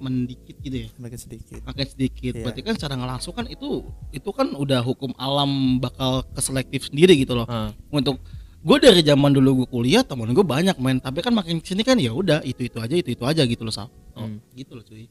mendikit 0.00 0.56
gitu 0.58 0.76
ya? 0.84 0.88
Semakin 0.96 1.18
sedikit. 1.20 1.60
Makin 1.62 1.86
sedikit. 1.86 2.32
Iya. 2.34 2.42
berarti 2.42 2.60
kan 2.64 2.74
secara 2.74 2.92
nggak 2.98 3.10
langsung 3.14 3.34
kan 3.36 3.46
itu 3.46 3.86
itu 4.10 4.30
kan 4.34 4.50
udah 4.52 4.80
hukum 4.82 5.14
alam 5.14 5.78
bakal 5.78 6.24
keselektif 6.34 6.90
sendiri 6.90 7.14
gitu 7.14 7.38
loh. 7.38 7.46
Ah. 7.46 7.70
untuk 7.92 8.18
gue 8.64 8.76
dari 8.80 9.04
zaman 9.04 9.28
dulu 9.36 9.62
gue 9.62 9.68
kuliah 9.68 10.00
teman 10.00 10.32
gue 10.32 10.40
banyak 10.40 10.80
main 10.80 10.96
tapi 10.96 11.20
kan 11.20 11.36
makin 11.36 11.60
ke 11.60 11.68
sini 11.68 11.84
kan 11.84 12.00
ya 12.00 12.16
udah 12.16 12.40
itu 12.40 12.64
itu 12.64 12.80
aja 12.80 12.96
itu 12.96 13.12
itu 13.12 13.24
aja 13.28 13.44
gitu 13.44 13.60
loh 13.60 13.70
sal. 13.70 13.92
Oh, 14.16 14.24
Hmm. 14.24 14.40
gitu 14.56 14.72
loh 14.72 14.82
cuy. 14.82 15.04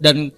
Dan 0.00 0.32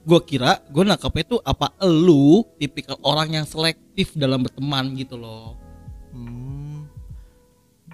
gue 0.00 0.20
kira 0.24 0.64
gue 0.66 0.80
nangkapnya 0.80 1.24
tuh 1.28 1.40
apa 1.40 1.76
elu 1.78 2.42
tipikal 2.56 2.96
orang 3.02 3.36
yang 3.36 3.44
selektif 3.44 4.12
dalam 4.14 4.40
berteman 4.40 4.92
gitu 4.94 5.14
loh 5.14 5.56
Hmm, 6.10 6.90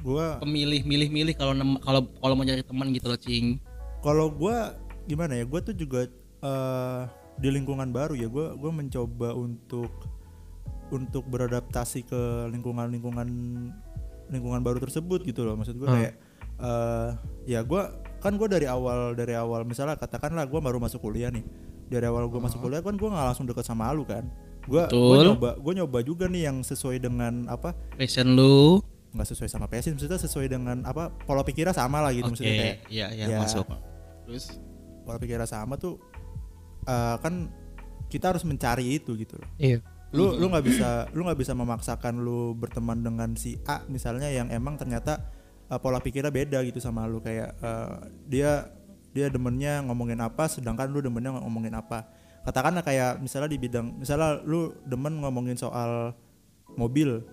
gua 0.01 0.41
Pemilih, 0.41 0.83
milih, 0.83 1.13
milih 1.13 1.35
kalau 1.37 1.53
kalau 1.79 2.01
kalau 2.17 2.33
mau 2.33 2.45
cari 2.45 2.65
teman 2.65 2.89
gitu 2.89 3.07
loh, 3.07 3.19
cing. 3.19 3.61
kalau 4.01 4.33
gua 4.33 4.73
gimana 5.05 5.37
ya 5.37 5.45
gua 5.45 5.61
tuh 5.61 5.77
juga 5.77 6.09
eh, 6.41 7.01
di 7.37 7.49
lingkungan 7.51 7.93
baru 7.93 8.17
ya 8.17 8.25
gua 8.27 8.57
gua 8.57 8.73
mencoba 8.73 9.37
untuk 9.37 9.93
untuk 10.89 11.29
beradaptasi 11.29 12.07
ke 12.07 12.21
lingkungan 12.49 12.89
lingkungan 12.89 13.29
lingkungan 14.27 14.63
baru 14.63 14.81
tersebut 14.81 15.23
gitu 15.23 15.45
loh 15.45 15.55
maksud 15.55 15.77
gua 15.77 15.89
Hmm. 15.91 15.97
kayak 16.01 16.15
eh, 16.57 17.09
ya 17.45 17.61
gua 17.61 17.93
kan 18.17 18.33
gua 18.35 18.49
dari 18.49 18.65
awal 18.65 19.13
dari 19.13 19.37
awal 19.37 19.69
misalnya 19.69 20.01
katakanlah 20.01 20.49
gua 20.49 20.65
baru 20.65 20.81
masuk 20.81 21.03
kuliah 21.03 21.29
nih 21.29 21.45
dari 21.87 22.05
awal 22.05 22.27
gua 22.27 22.45
masuk 22.45 22.61
kuliah 22.61 22.81
kan 22.81 22.95
gua 22.95 23.11
nggak 23.11 23.27
langsung 23.31 23.47
deket 23.47 23.65
sama 23.65 23.91
lu 23.91 24.03
kan 24.03 24.27
gua 24.65 24.87
gua 24.87 25.17
Betul. 25.17 25.25
nyoba 25.31 25.51
gua 25.57 25.73
nyoba 25.75 25.99
juga 26.01 26.25
nih 26.27 26.43
yang 26.47 26.61
sesuai 26.61 26.99
dengan 26.99 27.47
apa 27.47 27.75
Passion 27.95 28.35
lu. 28.35 28.83
nggak 29.11 29.27
sesuai 29.27 29.49
sama 29.49 29.65
passion 29.65 29.97
maksudnya 29.97 30.21
sesuai 30.21 30.47
dengan 30.47 30.85
apa 30.85 31.09
pola 31.25 31.41
pikirnya 31.41 31.73
sama 31.73 32.05
lah 32.05 32.13
gitu 32.13 32.29
maksudnya 32.29 32.53
kayak 32.53 32.77
iya 32.93 33.07
iya 33.11 33.25
ya, 33.33 33.39
masuk. 33.41 33.65
Terus 34.29 34.61
pola 35.03 35.17
pikirnya 35.17 35.49
sama 35.49 35.75
tuh 35.77 35.97
eh, 36.85 37.17
kan 37.17 37.49
kita 38.07 38.31
harus 38.31 38.45
mencari 38.45 38.93
itu 38.93 39.17
gitu 39.17 39.41
loh 39.41 39.49
Iya. 39.57 39.81
lu 40.13 40.37
lu 40.37 40.47
nggak 40.47 40.65
bisa 40.65 40.89
lu 41.11 41.25
nggak 41.25 41.41
bisa 41.41 41.53
memaksakan 41.53 42.21
lu 42.21 42.53
berteman 42.53 43.01
dengan 43.01 43.33
si 43.35 43.57
A 43.65 43.83
misalnya 43.87 44.29
yang 44.29 44.53
emang 44.53 44.77
ternyata 44.77 45.33
eh, 45.67 45.79
pola 45.81 45.97
pikirnya 45.99 46.29
beda 46.29 46.61
gitu 46.63 46.77
sama 46.79 47.09
lu 47.09 47.19
kayak 47.19 47.57
eh, 47.57 47.93
dia 48.29 48.69
dia 49.17 49.33
demennya 49.33 49.81
ngomongin 49.89 50.21
apa 50.21 50.45
sedangkan 50.53 50.93
lu 50.93 51.01
demennya 51.01 51.41
ngomongin 51.41 51.73
apa 51.73 52.05
katakanlah 52.45 52.85
kayak 52.85 53.19
misalnya 53.25 53.49
di 53.49 53.59
bidang 53.59 53.97
misalnya 53.97 54.45
lu 54.45 54.77
demen 54.85 55.25
ngomongin 55.25 55.57
soal 55.57 56.13
mobil 56.77 57.25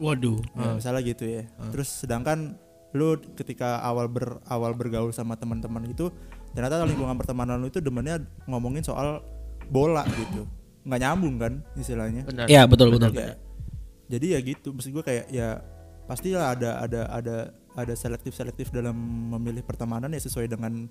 waduh. 0.00 0.40
Ya, 0.56 0.80
misalnya 0.80 1.00
gitu 1.04 1.24
ya. 1.28 1.42
Terus 1.70 1.88
sedangkan 2.02 2.56
lu 2.96 3.20
ketika 3.38 3.78
awal 3.86 4.10
ber 4.10 4.42
awal 4.50 4.74
bergaul 4.74 5.14
sama 5.14 5.38
teman-teman 5.38 5.86
itu 5.86 6.10
ternyata 6.50 6.82
lingkungan 6.82 7.14
pertemanan 7.14 7.62
lu 7.62 7.70
itu 7.70 7.78
demennya 7.78 8.18
ngomongin 8.50 8.82
soal 8.82 9.22
bola 9.70 10.02
gitu. 10.10 10.48
nggak 10.80 11.00
nyambung 11.04 11.36
kan 11.36 11.52
istilahnya. 11.76 12.24
Benar. 12.24 12.48
Iya, 12.48 12.64
betul 12.64 12.88
betul. 12.96 13.12
Ya. 13.12 13.36
Jadi 14.10 14.26
ya 14.32 14.38
gitu, 14.40 14.72
maksud 14.72 14.90
gue 14.96 15.04
kayak 15.04 15.28
ya 15.28 15.60
pastilah 16.08 16.56
ada 16.56 16.80
ada 16.80 17.00
ada 17.12 17.36
ada 17.76 17.94
selektif 17.94 18.32
selektif 18.32 18.72
dalam 18.72 18.96
memilih 19.36 19.62
pertemanan 19.62 20.10
ya 20.10 20.18
sesuai 20.18 20.48
dengan 20.50 20.88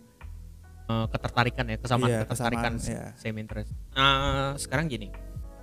Eh, 0.90 1.06
ketertarikan 1.08 1.66
ya 1.66 1.78
kesamaan 1.78 2.10
Iya, 2.10 2.20
ketertarikan 2.26 2.74
kesamaan, 2.76 3.14
iya. 3.14 3.14
same 3.14 3.38
interest. 3.38 3.70
Nah, 3.94 4.58
sekarang 4.58 4.90
gini. 4.90 5.14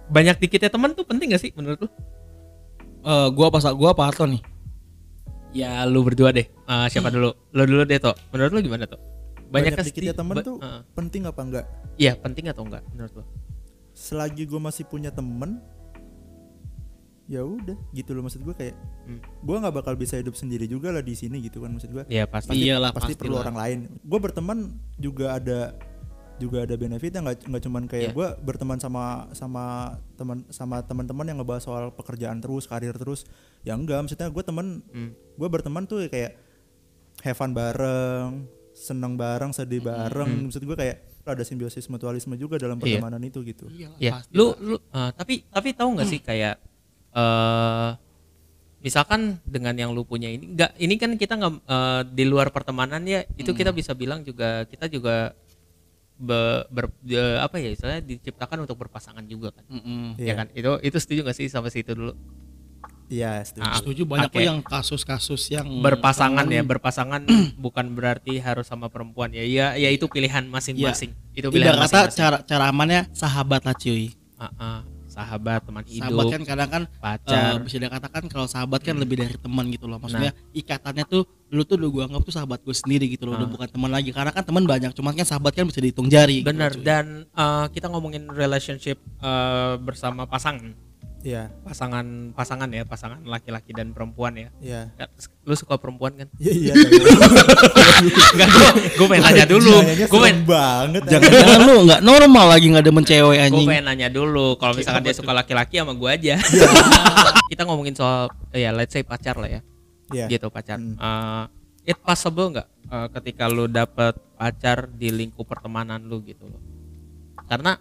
Banyak 0.07 0.39
dikitnya 0.39 0.71
teman 0.71 0.95
tuh 0.95 1.03
penting 1.03 1.35
gak 1.35 1.43
sih 1.43 1.51
menurut 1.53 1.83
lu? 1.83 1.89
Eh, 3.03 3.29
gua 3.35 3.51
pas 3.51 3.67
gua 3.75 3.91
apa 3.91 4.07
Arto 4.07 4.23
nih? 4.23 4.39
Ya 5.51 5.83
lu 5.83 6.01
berdua 6.01 6.31
deh. 6.31 6.47
Eh, 6.47 6.87
siapa 6.87 7.11
dulu? 7.11 7.35
Lu 7.51 7.63
dulu 7.65 7.83
deh 7.83 7.99
toh. 7.99 8.15
Menurut 8.31 8.51
lu 8.53 8.61
gimana 8.63 8.87
toh? 8.87 9.03
banyak, 9.47 9.79
kesti- 9.79 9.95
dikitnya 9.95 10.11
temen 10.13 10.35
ba- 10.35 10.43
tuh 10.43 10.59
eh, 10.59 10.83
penting 10.93 11.23
apa 11.23 11.39
enggak? 11.41 11.65
Iya 11.97 12.15
penting 12.15 12.51
atau 12.51 12.63
enggak 12.63 12.83
menurut 12.91 13.13
lu? 13.15 13.25
Selagi 13.93 14.43
gue 14.43 14.59
masih 14.59 14.83
punya 14.85 15.09
temen, 15.09 15.63
ya 17.27 17.43
udah 17.43 17.75
gitu 17.91 18.11
loh 18.11 18.23
maksud 18.23 18.41
gue 18.41 18.55
kayak 18.55 18.75
Hmm. 19.03 19.19
gue 19.19 19.57
nggak 19.57 19.75
bakal 19.75 19.95
bisa 19.95 20.15
hidup 20.15 20.33
sendiri 20.33 20.65
juga 20.65 20.91
lah 20.91 21.01
di 21.01 21.13
sini 21.13 21.39
gitu 21.41 21.59
kan 21.59 21.71
maksud 21.71 21.91
gue. 21.91 22.05
Iya 22.07 22.25
pasti. 22.25 22.51
pasti 22.51 22.59
Iyalah, 22.61 22.91
pasti 22.91 23.13
perlu 23.15 23.37
orang 23.37 23.55
lain 23.55 23.79
gue 23.99 24.19
berteman 24.19 24.59
juga 24.95 25.35
ada 25.35 25.75
juga 26.37 26.63
ada 26.63 26.75
benefitnya 26.75 27.23
nggak 27.23 27.47
nggak 27.47 27.63
cuman 27.63 27.83
kayak 27.87 28.03
Iya. 28.05 28.13
gue 28.13 28.29
berteman 28.43 28.77
sama 28.77 29.05
sama 29.33 29.65
teman 30.15 30.45
sama 30.49 30.81
teman-teman 30.81 31.25
yang 31.25 31.39
ngebahas 31.39 31.63
soal 31.63 31.89
pekerjaan 31.91 32.39
terus 32.39 32.65
karir 32.65 32.93
terus 32.93 33.25
ya 33.63 33.73
enggak 33.73 33.99
maksudnya 33.99 34.29
gue 34.29 34.45
temen 34.45 34.85
Hmm. 34.87 35.11
gue 35.17 35.49
berteman 35.49 35.83
tuh 35.83 36.05
kayak 36.07 36.37
have 37.23 37.35
fun 37.35 37.51
bareng 37.51 38.45
seneng 38.71 39.17
bareng 39.17 39.51
sedih 39.51 39.81
bareng 39.81 40.45
maksud 40.45 40.61
gue 40.61 40.77
kayak 40.77 40.97
ada 41.25 41.43
simbiosis 41.43 41.89
mutualisme 41.89 42.35
juga 42.35 42.55
dalam 42.55 42.77
Hmm. 42.77 42.85
Iya. 42.85 43.01
pertemanan 43.01 43.23
itu 43.23 43.39
gitu 43.43 43.67
Ya, 43.99 44.21
lu 44.31 44.53
lu 44.61 44.77
eh, 44.79 45.11
tapi 45.13 45.43
tapi 45.49 45.73
tahu 45.73 45.97
nggak 45.97 46.07
sih 46.07 46.21
kayak 46.21 46.61
eh 47.17 47.91
misalkan 48.79 49.41
dengan 49.43 49.73
yang 49.73 49.91
lu 49.91 50.05
punya 50.05 50.29
ini 50.29 50.53
enggak 50.53 50.71
ini 50.77 50.95
kan 50.95 51.11
kita 51.15 51.35
nggak 51.35 51.53
eh, 51.59 52.03
di 52.07 52.25
luar 52.25 52.53
pertemanan 52.53 53.03
ya 53.03 53.25
itu 53.35 53.51
kita 53.51 53.73
bisa 53.73 53.97
bilang 53.97 54.21
juga 54.21 54.63
kita 54.65 54.87
juga 54.87 55.33
be- 56.15 56.65
ber, 56.71 56.93
de- 57.03 57.41
apa 57.41 57.57
ya 57.57 57.69
istilahnya 57.69 58.01
diciptakan 58.01 58.63
untuk 58.63 58.77
berpasangan 58.79 59.25
juga 59.25 59.53
kan. 59.53 59.65
Mm-mm. 59.69 60.17
ya 60.17 60.23
Iya. 60.23 60.35
kan? 60.35 60.47
Itu 60.53 60.71
itu 60.81 60.97
setuju 60.97 61.21
nggak 61.25 61.37
sih 61.37 61.47
sampai 61.47 61.69
situ 61.69 61.93
dulu? 61.93 62.13
Iya 63.07 63.39
setuju. 63.45 63.63
Ah, 63.63 63.77
Setuju 63.77 64.03
banyak 64.03 64.31
kok 64.31 64.41
yang 64.41 64.59
kasus-kasus 64.61 65.47
yang 65.49 65.69
berpasangan 65.79 66.43
ya 66.49 66.65
berpasangan 66.65 67.23
bukan 67.61 67.93
berarti 67.93 68.41
harus 68.41 68.65
sama 68.65 68.89
perempuan 68.89 69.31
ya. 69.31 69.45
Ya 69.45 69.67
ya 69.77 69.93
itu 69.93 70.09
pilihan 70.09 70.43
masing-masing. 70.45 71.15
Itu 71.31 71.53
pilihan 71.53 71.77
kata 71.77 71.85
masing-masing. 71.85 72.19
cara 72.19 72.39
cara 72.43 72.65
amannya 72.67 73.07
sahabat 73.13 73.63
lah 73.63 73.77
cuy. 73.77 74.11
Ah, 74.37 74.51
ah. 74.57 74.81
Sahabat 75.17 75.61
teman 75.65 75.85
hidup 75.89 76.05
Sahabat 76.05 76.25
kan 76.29 76.43
kadang 76.45 76.69
kan 76.69 76.83
pacar 77.01 77.57
eh, 77.57 77.57
bisa 77.65 77.77
dikatakan 77.81 78.23
kalau 78.29 78.45
sahabat 78.45 78.81
kan 78.85 78.95
lebih 79.01 79.17
dari 79.17 79.37
teman 79.41 79.65
gitu 79.73 79.89
loh. 79.89 79.97
Maksudnya 79.97 80.37
ikatannya 80.53 81.09
tuh 81.09 81.25
lu 81.49 81.63
tuh 81.65 81.81
udah 81.81 81.89
gua 81.89 82.03
anggap 82.11 82.23
tuh 82.27 82.35
sahabat 82.37 82.59
gue 82.61 82.75
sendiri 82.75 83.07
gitu 83.09 83.25
loh, 83.25 83.39
udah 83.39 83.49
bukan 83.49 83.69
teman 83.71 83.89
lagi. 83.89 84.11
Karena 84.13 84.35
kan 84.35 84.45
teman 84.45 84.69
banyak, 84.69 84.93
cuman 84.93 85.17
kan 85.17 85.25
sahabat 85.25 85.57
kan 85.57 85.65
bisa 85.65 85.81
dihitung 85.81 86.11
jari. 86.13 86.43
gitu, 86.45 86.53
Benar 86.53 86.77
cuy. 86.77 86.85
dan 86.85 87.07
eh, 87.33 87.67
kita 87.73 87.87
ngomongin 87.89 88.29
relationship 88.29 89.01
eh, 89.23 89.75
bersama 89.81 90.29
pasangan, 90.29 90.75
iya 91.27 91.51
pasangan 91.67 92.07
pasangan 92.31 92.71
ya, 92.71 92.87
pasangan 92.87 93.19
laki-laki 93.27 93.75
dan 93.75 93.91
perempuan 93.91 94.39
ya. 94.39 94.49
iya 94.63 94.95
Lu 95.43 95.59
suka 95.59 95.75
perempuan 95.75 96.15
kan? 96.15 96.31
iya 96.39 96.55
iya 96.55 96.73
Enggak 98.31 98.49
gua 98.49 98.71
gua 98.95 99.07
pengen 99.11 99.23
nanya 99.27 99.47
dulu. 99.51 99.75
Gua 100.07 100.21
pengen 100.23 100.41
banget 100.47 101.03
Jangan-jangan 101.11 101.61
lu 101.67 101.75
nggak 101.91 102.01
normal 102.07 102.47
lagi 102.55 102.67
nggak 102.71 102.85
demen 102.87 103.03
cewek 103.03 103.37
gua 103.37 103.47
anjing. 103.51 103.67
pengen 103.67 103.85
nanya 103.91 104.09
dulu 104.09 104.55
kalau 104.55 104.79
misalkan 104.79 105.03
dia 105.03 105.15
suka 105.19 105.35
laki-laki 105.35 105.83
sama 105.83 105.99
gua 105.99 106.15
aja. 106.15 106.39
kita 107.51 107.63
ngomongin 107.67 107.99
soal 107.99 108.31
ya 108.55 108.71
let's 108.71 108.95
say 108.95 109.03
pacar 109.03 109.35
lah 109.35 109.51
ya. 109.51 109.61
iya 110.15 110.31
Gitu 110.31 110.47
pacar. 110.47 110.79
Hmm. 110.79 110.95
Eh, 110.95 111.45
it 111.91 111.99
possible 111.99 112.55
nggak 112.55 112.69
eh, 112.87 113.09
ketika 113.19 113.51
lu 113.51 113.67
dapet 113.67 114.15
pacar 114.39 114.87
di 114.87 115.11
lingkup 115.11 115.43
pertemanan 115.43 116.07
lu 116.07 116.23
gitu 116.23 116.47
loh. 116.47 116.63
Karena 117.51 117.75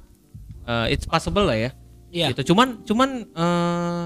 eh, 0.66 0.98
it's 0.98 1.06
possible 1.06 1.46
lah 1.46 1.62
ya. 1.62 1.72
Iya. 2.16 2.32
gitu. 2.32 2.56
Cuman 2.56 2.88
cuman 2.88 3.10
eh, 3.28 4.06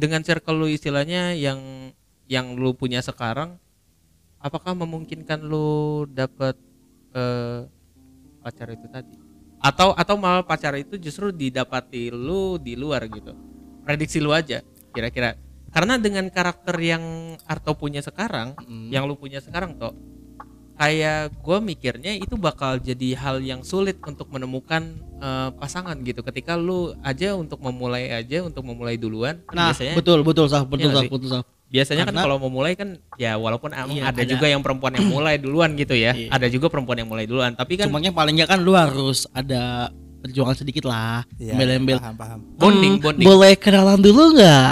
dengan 0.00 0.24
circle 0.24 0.56
lu 0.56 0.68
istilahnya 0.72 1.36
yang 1.36 1.92
yang 2.24 2.56
lu 2.56 2.72
punya 2.72 3.04
sekarang 3.04 3.60
apakah 4.40 4.72
memungkinkan 4.72 5.44
lu 5.44 6.08
dapat 6.08 6.56
eh, 7.12 7.68
pacar 8.40 8.72
itu 8.72 8.88
tadi? 8.88 9.12
Atau 9.60 9.92
atau 9.92 10.16
malah 10.16 10.42
pacar 10.42 10.72
itu 10.80 10.96
justru 10.96 11.28
didapati 11.28 12.08
lu 12.08 12.56
di 12.56 12.72
luar 12.72 13.04
gitu? 13.12 13.36
Prediksi 13.84 14.18
lu 14.18 14.32
aja 14.32 14.64
kira-kira. 14.96 15.36
Karena 15.72 15.96
dengan 15.96 16.28
karakter 16.28 16.76
yang 16.80 17.36
Arto 17.48 17.72
punya 17.76 18.04
sekarang 18.04 18.56
yang 18.92 19.08
lu 19.08 19.16
punya 19.16 19.40
sekarang 19.40 19.76
toh 19.80 19.96
kayak 20.82 21.20
gue 21.36 21.58
mikirnya 21.62 22.12
itu 22.16 22.34
bakal 22.36 22.74
jadi 22.76 23.14
hal 23.14 23.38
yang 23.40 23.62
sulit 23.62 24.02
untuk 24.02 24.26
menemukan 24.28 24.82
eh, 25.16 25.48
pasangan 25.54 25.94
gitu 26.00 26.20
ketika 26.24 26.58
lu 26.58 26.78
aja 27.00 27.32
untuk 27.32 27.62
memulai 27.62 28.10
aja 28.12 28.42
untuk 28.42 28.64
memulai 28.64 28.96
duluan 28.96 29.38
kan 29.44 29.54
Nah, 29.54 29.66
biasanya 29.70 29.94
betul 29.94 30.18
betul 30.20 30.46
sah, 30.46 30.66
betul 30.66 30.90
Iya 30.90 30.96
sah, 30.96 31.04
betul 31.06 31.28
sah. 31.30 31.42
biasanya 31.68 32.02
kan 32.02 32.10
Karena- 32.10 32.24
kalau 32.26 32.36
mau 32.36 32.50
mulai 32.50 32.74
kan 32.74 32.88
ya 33.16 33.32
walaupun 33.36 33.70
emang 33.70 33.94
Iya, 33.94 34.04
ada, 34.04 34.18
ada- 34.18 34.28
juga 34.28 34.46
yang 34.46 34.58
perempuan 34.60 34.92
yang 34.92 35.06
mulai 35.08 35.38
duluan 35.38 35.70
gitu 35.74 35.94
ya 35.94 36.12
Iya. 36.12 36.28
ada 36.28 36.46
juga 36.46 36.66
perempuan 36.66 36.98
yang 36.98 37.06
mulai 37.06 37.24
duluan 37.24 37.54
tapi 37.54 37.78
kan 37.78 37.86
Cumanya 37.86 38.10
paling 38.10 38.34
nggak 38.34 38.50
kan 38.50 38.58
lu 38.58 38.74
harus 38.74 39.30
ada 39.30 39.86
perjuangan 40.18 40.54
sedikit 40.56 40.86
lah, 40.86 41.26
iya 41.34 41.50
embel-embel. 41.50 41.98
paham 41.98 42.14
paham 42.14 42.38
bonding 42.54 42.94
Hmm, 42.94 43.02
bonding 43.02 43.26
Boleh 43.26 43.52
kenalan 43.56 43.98
dulu 43.98 44.22
nggak? 44.32 44.70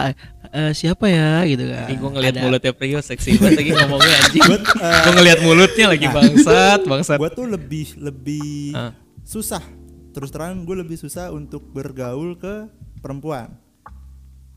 Eh, 0.51 0.73
siapa 0.75 1.07
ya? 1.07 1.47
Gitu 1.47 1.63
kan? 1.63 1.87
Ini 1.87 1.95
gue 1.95 2.11
ngeliat 2.11 2.35
Ada- 2.35 2.43
mulutnya 2.43 2.73
Prio 2.75 2.99
seksi 2.99 3.39
banget 3.39 3.63
lagi 3.63 3.71
ngomongnya 3.71 4.17
anjing. 4.19 4.43
Buat, 4.45 4.63
eh, 4.67 5.01
Gue 5.01 5.13
ngeliat 5.15 5.39
mulutnya 5.41 5.87
lagi 5.89 6.07
bangsat 6.07 6.81
bangsat. 6.85 7.19
Gue 7.19 7.31
tuh 7.31 7.47
lebih 7.47 7.87
lebih 7.97 8.75
Ah. 8.75 8.93
susah. 9.23 9.63
Terus 10.11 10.29
terang 10.29 10.67
gue 10.67 10.75
lebih 10.75 10.99
susah 10.99 11.31
untuk 11.31 11.71
bergaul 11.71 12.35
ke 12.35 12.67
perempuan. 12.99 13.55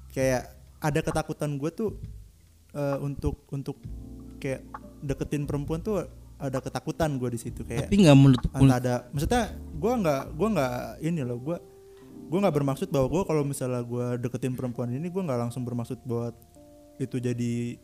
Kayak 0.10 0.50
ada 0.78 1.00
ketakutan 1.00 1.56
gue 1.56 1.70
tuh 1.70 1.92
eh, 2.74 2.98
untuk 2.98 3.46
untuk 3.50 3.78
kayak 4.42 4.66
deketin 5.00 5.46
perempuan 5.46 5.78
tuh 5.80 6.10
ada 6.42 6.58
ketakutan 6.58 7.16
gue 7.16 7.30
di 7.30 7.40
situ 7.40 7.62
kayak 7.62 7.86
Tapi 7.86 7.96
nggak 8.02 8.18
menutup 8.18 8.50
ada 8.52 9.06
maksudnya 9.14 9.44
gue 9.54 9.94
nggak 9.94 10.24
gue 10.34 10.48
nggak 10.50 10.74
ini 11.00 11.22
loh 11.22 11.38
gue 11.38 11.58
gue 12.24 12.40
nggak 12.40 12.56
bermaksud 12.56 12.88
bahwa 12.88 13.08
gue 13.10 13.22
kalau 13.24 13.44
misalnya 13.44 13.82
gue 13.82 14.06
deketin 14.20 14.54
perempuan 14.54 14.90
ini 14.90 15.06
gue 15.06 15.22
nggak 15.22 15.40
langsung 15.40 15.62
bermaksud 15.62 16.02
buat 16.04 16.34
itu 16.96 17.18
jadi 17.18 17.78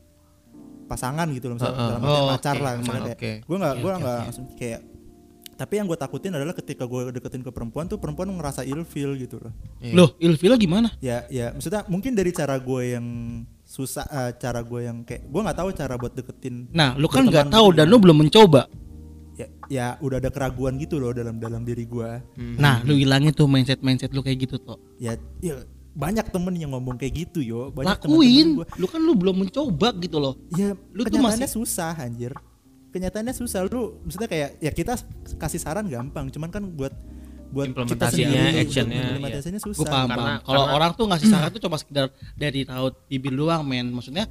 pasangan 0.86 1.29
gitu 1.29 1.48
loh 1.48 1.55
misalnya 1.55 1.75
Ah, 1.75 1.81
ah. 1.81 1.89
dalam 1.89 2.01
artian 2.01 2.17
Oh, 2.17 2.29
pacar 2.29 2.55
oke. 2.55 2.63
lah 2.63 2.74
misalnya 2.75 3.01
kayak 3.01 3.17
oke. 3.17 3.31
gue 3.46 3.58
nggak 3.58 3.74
Oke, 3.74 3.81
gue 3.81 3.91
nggak 3.93 4.03
oke. 4.12 4.24
langsung 4.25 4.46
kayak 4.55 4.81
tapi 5.53 5.74
yang 5.75 5.86
gue 5.86 6.00
takutin 6.00 6.31
adalah 6.31 6.55
ketika 6.55 6.84
gue 6.84 7.01
deketin 7.12 7.43
ke 7.43 7.51
perempuan 7.51 7.86
tuh 7.86 8.00
perempuan 8.00 8.31
ngerasa 8.31 8.63
ilfeel 8.63 9.13
gitu 9.15 9.38
loh 9.38 9.51
Iya. 9.77 9.93
Loh, 9.93 10.10
ilfil 10.17 10.55
gimana? 10.58 10.89
ya 11.00 11.27
ya 11.27 11.51
maksudnya 11.51 11.84
mungkin 11.86 12.15
dari 12.15 12.31
cara 12.31 12.55
gue 12.58 12.84
yang 12.89 13.05
susah 13.62 14.08
eh, 14.08 14.31
cara 14.36 14.60
gue 14.60 14.81
yang 14.81 15.03
kayak 15.03 15.27
gue 15.27 15.41
nggak 15.43 15.58
tahu 15.58 15.69
cara 15.72 15.93
buat 15.93 16.13
deketin 16.13 16.72
Nah, 16.72 16.96
lu 16.96 17.05
kan 17.05 17.22
nggak 17.24 17.48
tahu 17.50 17.67
gitu 17.69 17.75
dan 17.75 17.86
gimana. 17.86 17.91
lu 17.91 18.01
belum 18.01 18.17
mencoba. 18.17 18.62
Ya, 19.69 19.95
udah 19.99 20.17
ada 20.17 20.27
keraguan 20.27 20.75
gitu 20.75 20.97
loh 20.97 21.11
dalam 21.11 21.38
dalam 21.38 21.61
diri 21.61 21.85
gue 21.85 22.09
Hmm. 22.33 22.57
Nah, 22.57 22.81
lu 22.81 22.93
hilangin 22.93 23.31
tuh 23.31 23.45
mindset 23.45 23.79
mindset 23.79 24.09
lu 24.09 24.19
kayak 24.19 24.43
gitu 24.43 24.57
toh. 24.57 24.81
ya 24.97 25.13
ya 25.39 25.61
banyak 25.91 26.25
temen 26.27 26.53
yang 26.53 26.71
ngomong 26.71 26.95
kayak 26.95 27.13
gitu 27.23 27.39
yo 27.39 27.69
banyak 27.69 27.97
Lakuin. 27.99 28.47
gua. 28.55 28.65
Lu 28.75 28.85
kan 28.85 28.99
lu 28.99 29.13
belum 29.13 29.35
mencoba 29.39 29.93
gitu 29.95 30.17
loh. 30.17 30.33
ya 30.51 30.73
Lu 30.89 31.03
tuh 31.03 31.17
masih- 31.17 31.47
susah 31.47 31.93
anjir 31.93 32.33
kenyataannya 32.89 33.31
susah 33.31 33.61
lu 33.63 34.01
maksudnya 34.01 34.25
kayak 34.25 34.49
ya 34.57 34.71
kita 34.71 34.97
kasih 35.38 35.61
saran 35.61 35.85
gampang 35.85 36.25
cuman 36.27 36.49
kan 36.49 36.65
buat 36.67 36.89
buat 37.47 37.65
kita 37.65 37.73
Implementasinya, 37.75 38.29
sendiri, 38.29 38.57
actionnya, 38.59 38.97
buat 38.97 39.09
implementasinya 39.11 39.59
Gue 39.59 39.73
susah 39.75 39.85
paham, 39.88 40.07
Karena- 40.07 40.21
paham. 40.21 40.39
Kalau 40.43 40.63
orang 40.71 40.91
tuh 40.93 41.05
ngasih 41.05 41.27
saran 41.27 41.49
tuh 41.49 41.59
cuma 41.59 41.77
sekedar 41.77 42.05
dari 42.35 42.61
tahu 42.63 42.85
bibir 43.07 43.33
doang, 43.35 43.61
men. 43.63 43.89
Maksudnya 43.89 44.25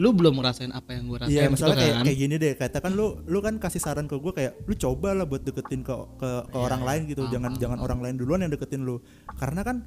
lu 0.00 0.16
belum 0.16 0.40
ngerasain 0.40 0.72
apa 0.72 0.96
yang 0.96 1.04
gue 1.06 1.18
rasain 1.20 1.28
Iya 1.30 1.42
gitu 1.44 1.52
masalah 1.52 1.76
kayak 1.76 1.92
kan. 1.92 2.04
kayak 2.08 2.18
gini 2.18 2.34
deh 2.34 2.52
katakan 2.56 2.92
lu 2.96 3.06
lu 3.28 3.38
kan 3.38 3.60
kasih 3.60 3.78
saran 3.78 4.08
ke 4.08 4.16
gue 4.16 4.32
kayak 4.32 4.52
lu 4.64 4.72
coba 4.74 5.12
lah 5.12 5.28
buat 5.28 5.44
deketin 5.44 5.84
ke 5.84 5.92
ke, 6.16 6.30
ke 6.48 6.56
orang 6.56 6.80
lain 6.80 7.02
gitu 7.04 7.28
jangan 7.28 7.52
jangan 7.54 7.78
orang 7.78 8.00
lain 8.00 8.16
duluan 8.16 8.40
yang 8.40 8.48
deketin 8.48 8.80
lu 8.80 9.04
karena 9.36 9.60
kan 9.60 9.84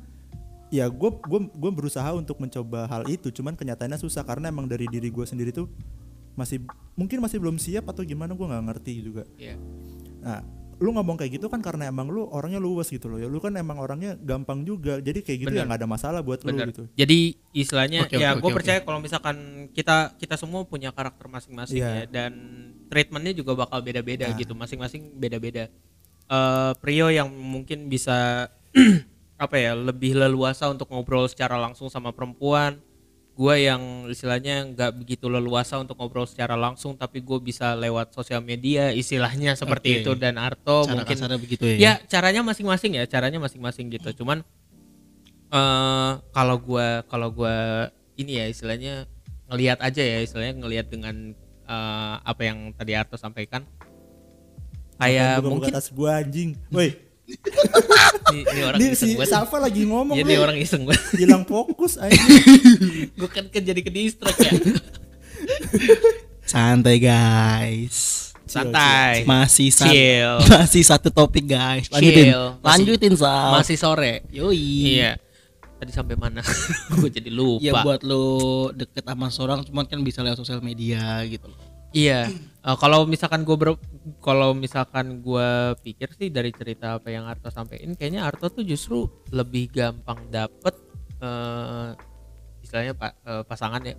ya 0.70 0.86
gue 0.86 1.10
gue 1.18 1.40
gue 1.50 1.72
berusaha 1.72 2.14
untuk 2.14 2.38
mencoba 2.38 2.86
hal 2.86 3.06
itu 3.08 3.30
cuman 3.30 3.54
kenyataannya 3.54 3.98
susah 3.98 4.22
karena 4.22 4.48
emang 4.48 4.66
dari 4.66 4.86
diri 4.86 5.10
gue 5.10 5.26
sendiri 5.26 5.50
tuh 5.50 5.66
masih 6.34 6.62
mungkin 6.94 7.18
masih 7.18 7.38
belum 7.38 7.58
siap 7.58 7.86
atau 7.86 8.02
gimana 8.02 8.34
gue 8.34 8.42
nggak 8.44 8.64
ngerti 8.70 8.94
juga 9.02 9.24
Iya. 9.36 9.58
nah 10.20 10.42
lu 10.80 10.90
ngomong 10.94 11.16
kayak 11.16 11.38
gitu 11.38 11.48
kan 11.48 11.62
karena 11.62 11.90
emang 11.90 12.10
lu 12.10 12.26
orangnya 12.26 12.58
luwes 12.58 12.90
gitu 12.90 13.10
loh 13.10 13.22
ya 13.22 13.30
lu 13.30 13.38
kan 13.38 13.54
emang 13.54 13.78
orangnya 13.78 14.18
gampang 14.18 14.64
juga 14.64 14.98
jadi 14.98 15.20
kayak 15.22 15.40
gitu 15.46 15.54
ya 15.54 15.62
Bener. 15.62 15.68
nggak 15.70 15.80
ada 15.84 15.90
masalah 15.90 16.20
buat 16.22 16.42
Bener. 16.42 16.66
lu 16.66 16.72
gitu 16.74 16.84
Jadi 16.94 17.20
istilahnya 17.52 18.06
Oke, 18.06 18.18
ya 18.18 18.34
oke, 18.34 18.42
gue 18.42 18.50
oke, 18.50 18.58
percaya 18.58 18.80
kalau 18.82 19.00
misalkan 19.00 19.36
kita 19.72 20.18
kita 20.18 20.36
semua 20.36 20.66
punya 20.66 20.90
karakter 20.90 21.30
masing-masing 21.30 21.82
Iya. 21.82 21.90
ya 21.94 22.06
dan 22.10 22.32
treatmentnya 22.88 23.34
juga 23.34 23.58
bakal 23.58 23.82
beda-beda 23.82 24.30
Nah. 24.30 24.38
gitu 24.38 24.54
masing-masing 24.54 25.14
beda-beda. 25.18 25.70
Eh 26.26 26.72
prio 26.80 27.12
yang 27.12 27.28
mungkin 27.30 27.88
bisa 27.88 28.48
apa 29.38 29.56
ya 29.60 29.76
lebih 29.76 30.16
leluasa 30.16 30.70
untuk 30.72 30.88
ngobrol 30.90 31.28
secara 31.28 31.60
langsung 31.60 31.92
sama 31.92 32.16
perempuan. 32.16 32.80
Gue 33.34 33.66
yang 33.66 34.06
istilahnya 34.14 34.70
nggak 34.74 34.92
begitu 34.94 35.26
leluasa 35.26 35.82
untuk 35.82 35.98
ngobrol 35.98 36.30
secara 36.30 36.54
langsung 36.54 36.94
tapi 36.94 37.18
gue 37.18 37.42
bisa 37.42 37.74
lewat 37.74 38.14
sosial 38.14 38.46
media 38.46 38.94
istilahnya 38.94 39.54
seperti 39.60 40.06
itu. 40.06 40.14
Dan 40.14 40.38
Arto 40.38 40.86
Cara 40.86 41.02
mungkin 41.02 41.18
begitu 41.42 41.66
ya. 41.66 41.78
ya? 41.78 41.94
Caranya 42.06 42.46
masing-masing 42.46 43.02
ya 43.02 43.04
caranya 43.10 43.42
masing-masing 43.42 43.90
gitu. 43.90 44.24
Cuman 44.24 44.46
eh 45.54 46.12
kalau 46.34 46.58
gua 46.58 47.06
kalau 47.06 47.30
gua 47.30 47.90
ini 48.18 48.42
ya 48.42 48.46
istilahnya 48.50 49.06
ngelihat 49.50 49.82
aja 49.86 50.02
ya 50.02 50.22
istilahnya 50.22 50.58
ngelihat 50.62 50.90
dengan 50.90 51.34
eh, 51.66 52.16
apa 52.22 52.42
yang 52.46 52.74
tadi 52.78 52.94
Arto 52.94 53.18
sampaikan. 53.18 53.66
Kayak 55.02 55.44
mungkin 55.44 55.74
atas 55.74 55.92
gue 55.92 56.08
anjing. 56.08 56.56
Woi 56.72 57.03
ini, 57.24 58.42
ini 58.44 58.62
orang 58.62 58.78
ini 58.78 58.92
iseng 58.92 59.10
si 59.10 59.26
Safa 59.26 59.58
lagi 59.58 59.84
ngomong 59.84 60.14
jadi 60.14 60.34
lu. 60.34 60.44
orang 60.44 60.58
iseng 60.58 60.84
banget 60.84 61.04
hilang 61.16 61.44
fokus 61.44 61.96
anjing 62.02 62.20
gue 63.10 63.30
kan 63.32 63.48
kan 63.48 63.62
jadi 63.62 63.80
ke 63.80 63.90
distract 63.90 64.38
ya 64.38 64.52
Santai 66.44 67.00
guys. 67.00 68.30
santai 68.46 69.24
Masih 69.24 69.72
sa- 69.72 69.88
Chill. 69.88 70.36
masih 70.54 70.84
satu 70.84 71.10
topik 71.10 71.48
guys. 71.48 71.88
Lanjutin. 71.90 72.30
Chill. 72.30 72.46
Lanjutin 72.60 73.14
Sal. 73.16 73.56
masih 73.56 73.76
sore 73.76 74.28
Yoi. 74.30 74.60
iya 74.94 75.12
tadi 75.76 75.92
sampai 75.92 76.16
mana 76.16 76.40
gue 76.94 77.10
jadi 77.10 77.28
lupa 77.28 77.60
Ya 77.60 77.74
buat 77.82 78.04
lu 78.04 78.24
deket 78.72 79.04
sama 79.04 79.28
seorang 79.28 79.64
cuman 79.64 79.84
kan 79.84 80.00
bisa 80.00 80.22
lewat 80.22 80.38
sosial 80.38 80.60
media 80.60 81.02
gitu 81.26 81.44
loh. 81.46 81.60
Iya, 81.94 82.26
eh, 82.66 82.78
kalau 82.82 83.06
misalkan 83.06 83.46
gue 83.46 83.54
ber, 83.54 83.78
kalau 84.18 84.58
misalkan 84.58 85.22
gue 85.22 85.78
pikir 85.86 86.10
sih 86.18 86.34
dari 86.34 86.50
cerita 86.50 86.98
apa 86.98 87.14
yang 87.14 87.30
Arto 87.30 87.54
sampaikan, 87.54 87.94
kayaknya 87.94 88.26
Arto 88.26 88.50
tuh 88.50 88.66
justru 88.66 89.06
lebih 89.30 89.70
gampang 89.70 90.26
dapet 90.34 90.74
eh, 91.22 91.94
istilahnya 92.66 92.98
pak 92.98 93.14
eh, 93.30 93.44
pasangan 93.46 93.82
ya, 93.86 93.94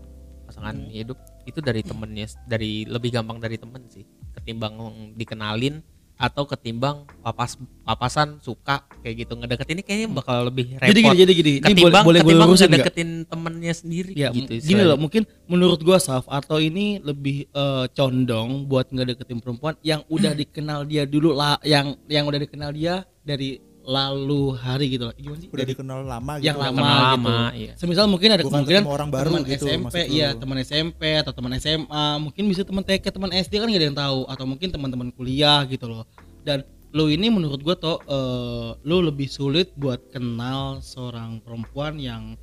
pasangan 0.51 0.77
hidup 0.91 1.19
itu 1.47 1.63
dari 1.63 1.87
temennya, 1.87 2.27
dari 2.51 2.83
lebih 2.83 3.15
gampang 3.15 3.39
dari 3.39 3.63
temen 3.63 3.87
sih, 3.87 4.03
ketimbang 4.35 4.75
dikenalin 5.15 5.79
atau 6.25 6.49
ketimbang 6.49 7.05
papas 7.21 7.61
papasan 7.85 8.41
suka 8.41 8.81
kayak 9.05 9.29
gitu 9.29 9.37
ngedeketin 9.37 9.77
ini 9.77 9.83
kayaknya 9.85 10.09
bakal 10.17 10.49
lebih 10.49 10.81
repot. 10.81 10.89
Jadi 10.89 11.01
gini, 11.05 11.17
jadi 11.21 11.33
gini. 11.37 11.53
Ini 11.53 11.61
boleh 11.61 11.73
Ketimbang, 11.75 12.05
boleh 12.05 12.21
gue 12.21 12.25
ketimbang 12.25 12.49
nggak? 12.49 12.69
ngedeketin 12.73 13.11
temennya 13.29 13.75
sendiri 13.77 14.13
Ya, 14.17 14.29
gitu. 14.33 14.53
gini 14.57 14.83
loh, 14.83 14.97
mungkin 14.97 15.29
menurut 15.45 15.81
gua 15.85 16.01
Saf 16.01 16.25
atau 16.25 16.57
ini 16.57 16.97
lebih 17.05 17.45
eh, 17.53 17.85
condong 17.93 18.65
buat 18.65 18.89
ngedeketin 18.89 19.45
perempuan 19.45 19.77
yang 19.85 20.01
udah 20.09 20.33
dikenal 20.41 20.89
dia 20.89 21.05
dulu 21.05 21.37
lah, 21.37 21.61
yang 21.61 21.93
yang 22.09 22.25
udah 22.25 22.41
dikenal 22.41 22.73
dia 22.73 23.05
dari 23.21 23.61
lalu 23.85 24.57
hari 24.57 24.97
gitu 24.97 25.13
loh. 25.13 25.15
Gimana 25.15 25.39
sih? 25.39 25.49
udah 25.53 25.67
dikenal 25.69 25.99
lama 26.03 26.33
gitu 26.41 26.47
yang 26.49 26.57
lama, 26.57 26.73
kenal 26.73 26.89
gitu. 26.89 27.05
lama, 27.05 27.39
iya. 27.53 27.73
Semisal 27.77 28.07
mungkin 28.09 28.29
ada 28.33 28.43
Bukan 28.43 28.53
kemungkinan 28.65 28.83
orang 28.89 29.09
baru 29.13 29.29
teman 29.29 29.43
gitu, 29.45 29.65
SMP, 29.69 29.97
lu. 30.09 30.15
iya 30.17 30.29
teman 30.33 30.57
SMP 30.65 31.03
atau 31.21 31.33
teman 31.37 31.53
SMA, 31.61 32.07
mungkin 32.19 32.45
bisa 32.49 32.63
teman 32.65 32.83
TK, 32.83 33.05
teman 33.13 33.31
SD 33.31 33.53
kan 33.61 33.69
gak 33.69 33.81
ada 33.81 33.89
yang 33.93 33.99
tahu 33.99 34.21
atau 34.27 34.45
mungkin 34.49 34.69
teman-teman 34.73 35.09
kuliah 35.13 35.63
gitu 35.69 35.87
loh. 35.87 36.09
Dan 36.43 36.65
lo 36.97 37.13
ini 37.13 37.29
menurut 37.29 37.61
gua 37.61 37.77
tuh 37.77 38.01
eh, 38.09 38.71
lo 38.83 38.97
lebih 39.05 39.29
sulit 39.29 39.71
buat 39.77 40.01
kenal 40.11 40.81
seorang 40.81 41.45
perempuan 41.45 42.01
yang 42.01 42.41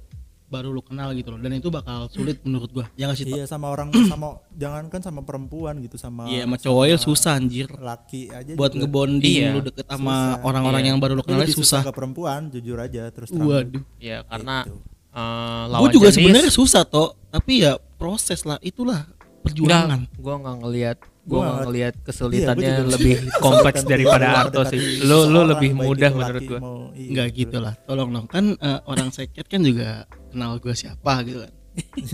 baru 0.52 0.70
lo 0.70 0.84
kenal 0.84 1.10
gitu 1.12 1.32
loh. 1.32 1.40
Dan 1.40 1.56
itu 1.56 1.72
bakal 1.72 2.06
sulit 2.08 2.44
menurut 2.44 2.68
gua. 2.70 2.86
Ya 2.94 3.08
nggak 3.08 3.18
sih 3.18 3.26
iya 3.26 3.46
sama 3.46 3.68
orang 3.68 3.88
sama 4.12 4.36
jangan 4.52 4.86
kan 4.86 5.00
sama 5.00 5.24
perempuan 5.24 5.80
gitu 5.80 5.96
sama 5.96 6.28
iya 6.28 6.44
sama 6.44 6.60
cowok 6.60 6.86
ya 6.86 6.98
susah 6.98 7.34
anjir. 7.34 7.72
laki 7.72 8.28
aja 8.30 8.52
buat 8.54 8.70
juga. 8.70 8.84
ngebonding 8.84 9.40
Iya, 9.42 9.56
lu 9.56 9.62
deket 9.64 9.88
sama 9.88 10.36
orang-orang 10.42 10.84
Iya. 10.84 10.90
yang 10.92 11.00
baru 11.00 11.14
lo 11.14 11.18
Lu 11.18 11.26
kenal 11.26 11.48
susah. 11.48 11.82
ke 11.82 11.92
perempuan 11.92 12.52
jujur 12.52 12.76
aja 12.78 13.08
terus 13.10 13.32
terang. 13.32 13.48
Waduh. 13.48 13.84
Ya 13.98 14.22
karena 14.24 14.68
Gitu. 14.68 14.76
gue 14.76 15.70
lawan 15.70 15.90
juga 15.90 16.08
jenis- 16.08 16.16
sebenarnya 16.18 16.52
susah 16.52 16.84
toh 16.84 17.16
tapi 17.28 17.54
ya 17.62 17.76
proses 17.96 18.44
lah 18.44 18.60
itulah 18.62 19.08
perjuangan. 19.42 20.00
Enggak, 20.02 20.18
gua 20.18 20.36
nggak 20.38 20.58
ngelihat 20.60 20.98
Gua 21.22 21.38
nggak 21.38 21.46
nggak- 21.46 21.62
ngelihat 21.64 21.94
Iya, 21.94 22.04
kesulitannya 22.04 22.62
gua 22.64 22.78
juga 22.78 22.92
lebih 22.92 23.14
kompleks 23.38 23.82
daripada 23.84 24.26
Arto 24.40 24.62
sih. 24.66 24.80
Lu 25.00 25.06
lu 25.06 25.18
seseorang, 25.22 25.46
lebih 25.52 25.70
mudah 25.76 26.10
menurut 26.12 26.44
gua. 26.44 26.60
mau- 26.60 26.90
iya, 26.92 27.08
Enggak 27.08 27.28
gitu 27.32 27.58
lah. 27.58 27.74
Tolong 27.80 28.10
dong. 28.10 28.26
Kan 28.26 28.46
eh, 28.56 28.80
orang 28.84 29.10
seket 29.10 29.46
kan 29.46 29.62
juga 29.62 29.88
kenal 30.28 30.58
gue 30.58 30.74
siapa 30.74 31.14
gitu 31.22 31.40
kan. 31.40 31.54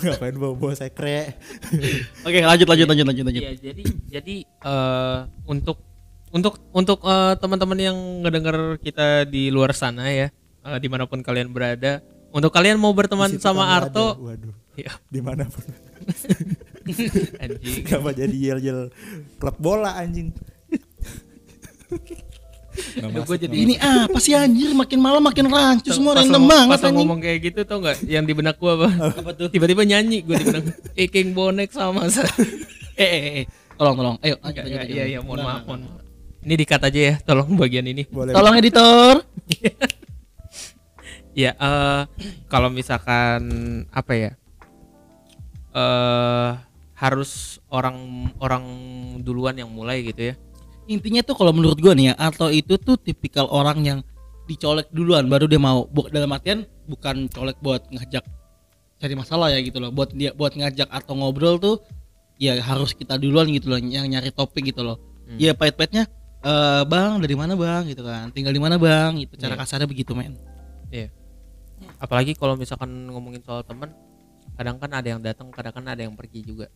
Ngapain 0.00 0.34
bawa 0.34 0.54
bawa 0.54 0.72
sekre 0.72 1.34
oke 2.26 2.38
lanjut 2.40 2.62
lanjut 2.64 2.86
lanjut 2.86 3.06
lanjut 3.06 3.24
lanjut. 3.26 3.42
Iya, 3.42 3.52
jadi 3.60 3.82
jadi 4.08 4.34
eh, 4.46 5.18
untuk 5.44 5.82
untuk 6.30 6.62
untuk 6.70 6.98
eh, 7.00 7.34
teman-teman 7.36 7.78
yang 7.80 7.96
ngedenger 8.22 8.56
kita 8.78 9.06
di 9.24 9.48
luar 9.48 9.72
sana 9.72 10.06
ya, 10.08 10.28
eh, 10.62 10.78
di 10.78 10.86
mana 10.86 11.06
pun 11.06 11.20
kalian 11.20 11.50
berada, 11.50 12.02
untuk 12.34 12.50
kalian 12.50 12.76
mau 12.76 12.90
berteman 12.90 13.30
Di 13.30 13.38
situ 13.38 13.46
sama 13.46 13.70
Arto, 13.70 14.18
ada. 14.18 14.34
waduh 14.34 14.54
ya 14.74 14.90
di 15.06 15.22
mana 15.22 15.46
pun 15.46 15.62
anjing. 17.40 17.86
Kenapa 17.86 18.10
jadi 18.12 18.34
yel 18.34 18.58
yel 18.60 18.80
klub 19.38 19.54
bola 19.56 19.94
anjing 19.94 20.34
Aduh, 22.74 23.06
masuk, 23.06 23.22
gua 23.24 23.36
jadi 23.38 23.54
ini 23.54 23.74
apa 23.78 24.18
sih 24.18 24.34
anjir 24.34 24.74
makin 24.74 24.98
malam 24.98 25.22
makin 25.22 25.46
rancu 25.46 25.94
semua 25.94 26.10
Pas 26.12 26.26
random 26.26 26.42
banget 26.42 26.74
Pas 26.74 26.82
anjing 26.82 26.98
ngomong 27.00 27.20
kayak 27.22 27.38
gitu 27.44 27.60
tau 27.62 27.78
nggak? 27.78 28.02
Yang 28.02 28.24
di 28.26 28.34
benak 28.34 28.56
gua 28.58 28.72
apa? 28.76 28.88
apa 29.14 29.30
tuh 29.32 29.46
Tiba-tiba 29.46 29.86
nyanyi 29.86 30.26
gua 30.26 30.34
di 30.34 30.44
benak. 30.44 30.64
Iking 31.06 31.30
bonek 31.32 31.70
sama 31.70 32.10
saya. 32.10 32.26
eh 32.98 33.06
eh 33.06 33.22
eh 33.38 33.44
tolong 33.74 33.94
tolong 33.94 34.16
ayo 34.20 34.34
lanjut, 34.36 34.58
Iya, 34.60 34.74
lanjut, 34.76 35.06
iya, 35.06 35.18
mohon 35.22 35.38
Nggak, 35.38 35.46
maaf, 35.46 35.54
nggak, 35.56 35.66
mohon 35.70 35.80
maaf. 35.86 36.02
Ini 36.44 36.54
dikat 36.58 36.82
aja 36.82 37.00
ya, 37.00 37.14
tolong 37.22 37.48
bagian 37.54 37.86
ini. 37.86 38.02
boleh 38.04 38.34
tolong 38.34 38.54
editor 38.58 39.14
Ya, 41.34 41.50
eh 41.52 42.02
kalau 42.46 42.70
misalkan 42.70 43.42
apa 43.90 44.12
ya? 44.14 44.30
Eh 45.74 46.50
harus 46.94 47.58
orang 47.68 47.98
orang 48.38 48.64
duluan 49.20 49.58
yang 49.58 49.66
mulai 49.68 50.06
gitu 50.06 50.30
ya. 50.30 50.34
intinya 50.84 51.24
tuh 51.24 51.32
kalau 51.32 51.48
menurut 51.50 51.80
gua 51.80 51.96
nih 51.96 52.12
ya 52.12 52.14
atau 52.14 52.52
itu 52.52 52.76
tuh 52.76 53.00
tipikal 53.00 53.48
orang 53.48 53.80
yang 53.82 53.98
dicolek 54.44 54.92
duluan 54.92 55.24
baru 55.26 55.48
dia 55.48 55.56
mau 55.56 55.88
dalam 56.12 56.28
artian 56.28 56.68
bukan 56.84 57.24
colek 57.32 57.56
buat 57.58 57.88
ngajak 57.88 58.20
cari 59.00 59.14
masalah 59.16 59.48
ya 59.48 59.64
gitu 59.64 59.80
loh 59.80 59.88
buat 59.88 60.12
dia 60.12 60.36
buat 60.36 60.52
ngajak 60.52 60.84
atau 60.92 61.16
ngobrol 61.16 61.56
tuh 61.56 61.80
ya 62.36 62.60
harus 62.60 62.92
kita 62.92 63.16
duluan 63.16 63.48
gitu 63.48 63.72
loh 63.72 63.80
yang 63.80 64.04
nyari 64.04 64.28
topik 64.28 64.60
gitu 64.70 64.84
loh 64.84 65.00
Hmm. 65.24 65.40
ya 65.40 65.56
pahit-pahitnya 65.56 66.04
eh 66.44 66.82
bang 66.84 67.16
dari 67.16 67.32
mana 67.32 67.56
bang 67.56 67.88
gitu 67.88 68.04
kan 68.04 68.28
tinggal 68.28 68.52
di 68.52 68.60
mana 68.60 68.76
bang 68.76 69.16
gitu 69.24 69.40
cara 69.40 69.56
Iya. 69.56 69.60
kasarnya 69.64 69.88
begitu 69.88 70.12
men 70.12 70.36
Iya. 70.92 71.08
Apalagi 71.98 72.32
kalau 72.34 72.54
misalkan 72.58 72.90
ngomongin 73.10 73.40
soal 73.44 73.62
teman, 73.62 73.90
kadang 74.54 74.76
kan 74.78 74.90
ada 74.94 75.08
yang 75.08 75.20
datang, 75.22 75.50
kadang 75.50 75.74
kan 75.74 75.84
ada 75.88 76.02
yang 76.02 76.14
pergi 76.14 76.42
juga. 76.44 76.68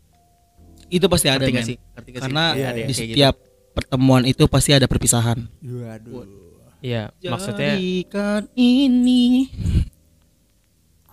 itu 0.88 1.04
pasti 1.10 1.26
ada 1.28 1.42
Ngerti 1.42 1.74
sih? 1.74 1.76
Ngerti 1.76 2.08
gak 2.08 2.16
sih? 2.16 2.22
karena 2.22 2.44
Iya, 2.54 2.66
ada 2.70 2.78
di 2.78 2.84
kayak 2.86 2.88
gitu. 2.88 3.02
setiap 3.12 3.34
pertemuan 3.76 4.22
itu 4.24 4.44
pasti 4.48 4.70
ada 4.72 4.86
perpisahan. 4.88 5.38
Waduh. 5.60 6.24
Iya, 6.78 7.10
maksudnya 7.26 7.74
Jadikan 7.74 8.46
ini. 8.54 9.50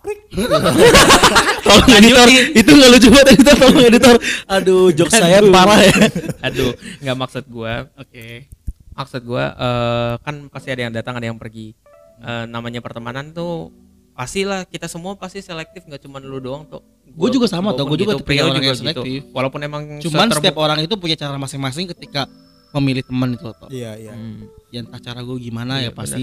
tolong 1.66 1.90
editor, 1.98 2.28
itu 2.54 2.70
nggak 2.70 2.90
lucu 2.94 3.08
banget 3.10 3.28
editor, 3.34 3.54
tolong 3.58 3.84
editor. 3.90 4.14
Aduh, 4.46 4.94
jok 4.94 5.10
saya 5.10 5.42
parah 5.50 5.82
ya. 5.82 5.98
aduh, 6.46 6.70
nggak 7.02 7.16
maksud 7.18 7.44
gua. 7.50 7.90
Oke. 7.98 8.46
Maksud 8.94 9.22
gua 9.26 9.50
eh, 9.50 10.14
kan 10.22 10.46
pasti 10.46 10.70
ada 10.70 10.86
yang 10.86 10.94
datang, 10.94 11.18
ada 11.18 11.26
yang 11.26 11.38
pergi. 11.42 11.74
Eh, 12.22 12.44
namanya 12.46 12.78
pertemanan 12.78 13.34
tuh 13.34 13.74
pastilah 14.16 14.64
kita 14.64 14.88
semua 14.88 15.12
pasti 15.14 15.44
selektif 15.44 15.84
nggak 15.84 16.00
cuma 16.02 16.16
lu 16.18 16.40
doang 16.40 16.64
tuh. 16.64 16.80
Gua 17.12 17.28
juga 17.28 17.46
sama, 17.46 17.76
tuh. 17.76 17.84
Gua 17.84 17.96
juga 18.00 18.16
gitu, 18.16 18.24
orang 18.24 18.58
juga 18.58 18.68
yang 18.72 18.80
selektif. 18.80 19.22
gitu. 19.22 19.32
Walaupun 19.36 19.60
emang 19.62 19.82
Cuman 20.00 20.32
setiap 20.32 20.56
orang 20.56 20.80
itu 20.80 20.96
punya 20.96 21.14
cara 21.14 21.36
masing-masing 21.36 21.92
ketika 21.92 22.24
memilih 22.72 23.04
teman 23.04 23.36
itu 23.36 23.46
toh. 23.56 23.68
Iya, 23.68 23.92
iya. 23.96 24.12
Hmm. 24.12 24.48
Ya 24.72 24.84
entah 24.84 25.00
cara 25.00 25.20
gue 25.24 25.36
gimana 25.38 25.80
Iya, 25.80 25.88
ya 25.88 25.90
pasti 25.92 26.22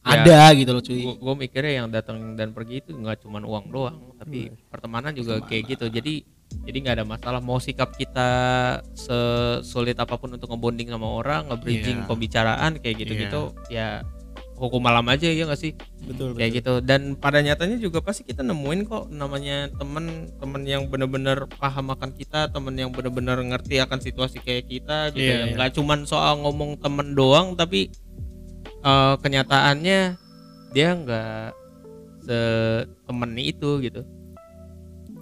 Ya. 0.00 0.22
ada 0.22 0.38
gitu 0.56 0.70
loh 0.72 0.82
cuy. 0.82 1.02
Gua, 1.02 1.14
gua 1.18 1.34
mikirnya 1.36 1.72
yang 1.84 1.88
datang 1.92 2.34
dan 2.34 2.50
pergi 2.56 2.80
itu 2.80 2.90
nggak 2.96 3.20
cuma 3.20 3.42
uang 3.42 3.66
doang, 3.68 3.98
tapi 4.16 4.48
pertemanan 4.72 5.12
juga 5.12 5.38
kayak 5.44 5.76
gitu. 5.76 5.86
Jadi 5.92 6.24
jadi 6.66 6.76
nggak 6.82 6.96
ada 6.98 7.06
masalah 7.06 7.38
mau 7.38 7.60
sikap 7.62 7.94
kita 7.94 8.28
sesulit 8.96 9.94
apa 10.00 10.18
pun 10.18 10.34
untuk 10.34 10.50
ngebonding 10.50 10.90
sama 10.90 11.06
orang, 11.06 11.46
nge-bridging 11.52 11.98
Iya. 12.02 12.08
pembicaraan 12.08 12.72
kayak 12.80 12.96
gitu-gitu, 12.96 13.42
ya 13.68 14.02
hukum 14.60 14.84
malam 14.84 15.08
aja 15.08 15.24
ya 15.24 15.48
nggak 15.48 15.56
sih? 15.56 15.72
Betul, 16.04 16.36
Kayak 16.36 16.52
betul. 16.52 16.58
gitu. 16.60 16.72
Dan 16.84 17.00
pada 17.16 17.40
nyatanya 17.40 17.80
juga 17.80 18.04
pasti 18.04 18.28
kita 18.28 18.44
nemuin 18.44 18.84
kok 18.84 19.08
namanya 19.08 19.72
temen 19.72 20.28
temen 20.36 20.62
yang 20.68 20.84
bener-bener 20.92 21.48
paham 21.56 21.88
akan 21.96 22.12
kita, 22.12 22.52
temen 22.52 22.76
yang 22.76 22.92
bener-bener 22.92 23.40
ngerti 23.40 23.80
akan 23.80 23.98
situasi 24.04 24.44
kayak 24.44 24.68
kita 24.68 25.16
gitu. 25.16 25.24
Iya, 25.24 25.32
ya. 25.32 25.44
iya. 25.48 25.54
Nggak 25.56 25.70
cuman 25.80 25.98
soal 26.04 26.44
ngomong 26.44 26.76
temen 26.76 27.16
doang, 27.16 27.56
tapi 27.56 27.88
eh, 28.84 29.14
kenyataannya 29.24 30.00
dia 30.76 30.88
nggak 30.94 31.56
setemen 32.28 33.30
itu 33.40 33.70
gitu. 33.80 34.04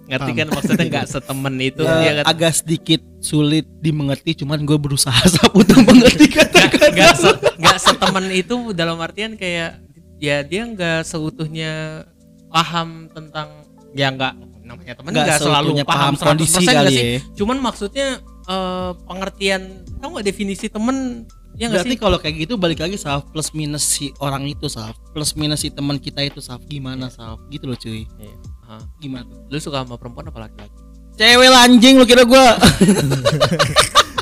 Ngerti 0.09 0.31
Paham. 0.35 0.39
kan 0.43 0.47
maksudnya 0.51 0.85
nggak 0.93 1.07
setemen 1.07 1.55
itu 1.61 1.83
Ya, 1.85 1.95
dia 2.01 2.11
kan 2.21 2.25
agak 2.27 2.53
sedikit 2.59 3.01
sulit 3.19 3.67
dimengerti 3.79 4.31
cuman 4.33 4.63
gue 4.63 4.75
berusaha 4.75 5.15
sap 5.33 5.51
untuk 5.51 5.83
mengerti 5.83 6.27
kata-kata 6.27 6.87
nggak 6.89 7.13
se- 7.13 7.39
nggak 7.55 7.77
setemen 7.77 8.25
itu 8.29 8.55
dalam 8.71 8.95
artian 8.97 9.35
kayak 9.35 9.83
ya 10.17 10.39
dia 10.41 10.63
nggak 10.65 11.03
seutuhnya 11.03 12.03
paham 12.47 13.07
tentang 13.09 13.63
ya 13.91 14.09
nggak 14.09 14.33
namanya 14.63 14.93
temen 14.95 15.09
Nggak 15.11 15.37
selalu 15.37 15.69
paham, 15.81 16.13
paham 16.13 16.13
kondisi 16.15 16.55
100% 16.55 16.63
nggak 16.63 16.75
kali 16.77 16.91
sih 16.91 17.03
ya. 17.03 17.19
cuman 17.35 17.57
maksudnya 17.59 18.07
eh, 18.45 18.91
pengertian 19.03 19.61
tau 19.97 20.09
nggak 20.09 20.25
definisi 20.25 20.65
temen 20.67 21.25
ya 21.55 21.67
nggak 21.67 21.83
Berarti 21.83 21.91
sih 21.91 21.99
kalau 21.99 22.17
kayak 22.17 22.35
gitu 22.39 22.53
balik 22.55 22.79
lagi 22.79 22.95
Saf 22.95 23.27
plus 23.27 23.51
minus 23.51 23.83
si 23.83 24.15
orang 24.17 24.45
itu 24.45 24.67
Saf 24.67 24.95
plus 25.11 25.35
minus 25.35 25.59
si 25.59 25.69
teman 25.69 25.97
kita 25.97 26.21
itu 26.21 26.39
Saf 26.39 26.63
gimana 26.63 27.09
Saf 27.09 27.39
gitu 27.49 27.67
loh 27.67 27.75
cuy 27.75 28.07
Iya. 28.15 28.35
Ah. 28.63 28.79
gimana 28.97 29.25
tuh? 29.25 29.39
lu 29.49 29.57
suka 29.57 29.81
sama 29.81 29.97
perempuan 29.97 30.29
apa 30.29 30.45
laki-laki 30.45 30.77
cewek 31.19 31.51
anjing 31.51 31.99
lu 31.99 32.05
kira 32.05 32.23
gua 32.23 32.55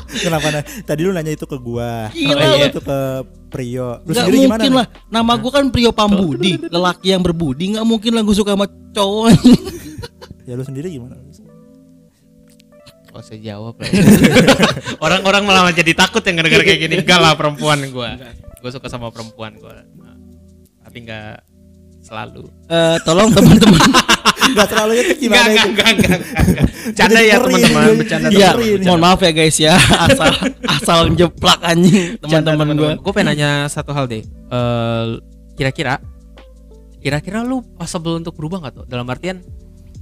Kenapa 0.08 0.50
nah? 0.50 0.64
Tadi 0.64 1.04
lu 1.04 1.12
nanya 1.12 1.30
itu 1.30 1.44
ke 1.44 1.54
gua. 1.54 2.08
Gila, 2.10 2.32
Oh, 2.34 2.56
iya. 2.56 2.66
lu. 2.66 2.70
itu 2.72 2.80
ke 2.80 2.98
Prio. 3.48 4.02
Lu 4.02 4.10
nggak 4.10 4.16
sendiri 4.18 4.36
gimana? 4.40 4.50
mungkin 4.56 4.70
nih? 4.72 4.78
lah 4.80 4.86
nama 5.06 5.32
gua 5.36 5.50
kan 5.52 5.64
Prio 5.68 5.90
Pambudi 5.92 6.52
lelaki 6.58 7.12
yang 7.12 7.22
berbudi 7.22 7.76
nggak 7.76 7.86
mungkin 7.86 8.16
lah 8.16 8.22
gua 8.24 8.34
suka 8.34 8.56
sama 8.56 8.66
cowok 8.90 9.26
Ya 10.48 10.56
lu 10.56 10.64
sendiri 10.64 10.88
gimana? 10.90 11.14
Oh 13.12 13.20
saya 13.20 13.38
jawab 13.38 13.78
lah. 13.78 13.88
Orang-orang 15.04 15.42
malah 15.44 15.70
jadi 15.70 15.92
takut 15.92 16.24
yang 16.24 16.40
denger 16.40 16.64
kayak 16.64 16.80
gini. 16.80 16.94
Enggak 16.98 17.20
lah 17.20 17.32
perempuan 17.36 17.78
gua. 17.92 18.16
Gua 18.58 18.70
suka 18.72 18.88
sama 18.88 19.12
perempuan 19.12 19.54
gua. 19.54 19.84
Nah, 19.94 20.16
tapi 20.82 21.04
enggak 21.04 21.44
selalu. 22.00 22.48
Eh, 22.66 22.96
tolong 23.04 23.28
teman-teman 23.30 23.80
Enggak 24.48 24.66
terlalu 24.68 24.92
itu 24.94 25.02
Enggak, 25.02 25.18
gimana 25.18 25.44
enggak, 25.44 25.52
itu? 25.58 25.68
enggak, 25.68 25.88
enggak, 25.88 26.10
enggak. 26.10 26.66
Canda 26.88 27.20
ya 27.20 27.36
teman-teman, 27.38 27.82
bercanda 27.94 28.26
Iya, 28.28 28.50
mohon 28.82 29.00
maaf 29.00 29.20
ya 29.20 29.30
guys 29.30 29.56
ya 29.56 29.74
asal 29.76 30.28
asal 30.66 30.98
jeplak 31.12 31.60
anjing 31.62 32.16
teman-teman 32.18 32.66
gua 32.74 32.92
Gue 32.96 33.12
pengen 33.12 33.28
nanya 33.30 33.50
satu 33.66 33.92
hal 33.92 34.04
deh. 34.04 34.24
Eh, 34.24 35.04
kira-kira 35.54 36.00
kira-kira 36.98 37.40
lu 37.40 37.62
possible 37.74 38.16
untuk 38.16 38.34
berubah 38.34 38.58
nggak 38.60 38.74
tuh? 38.74 38.84
Dalam 38.84 39.06
artian 39.06 39.44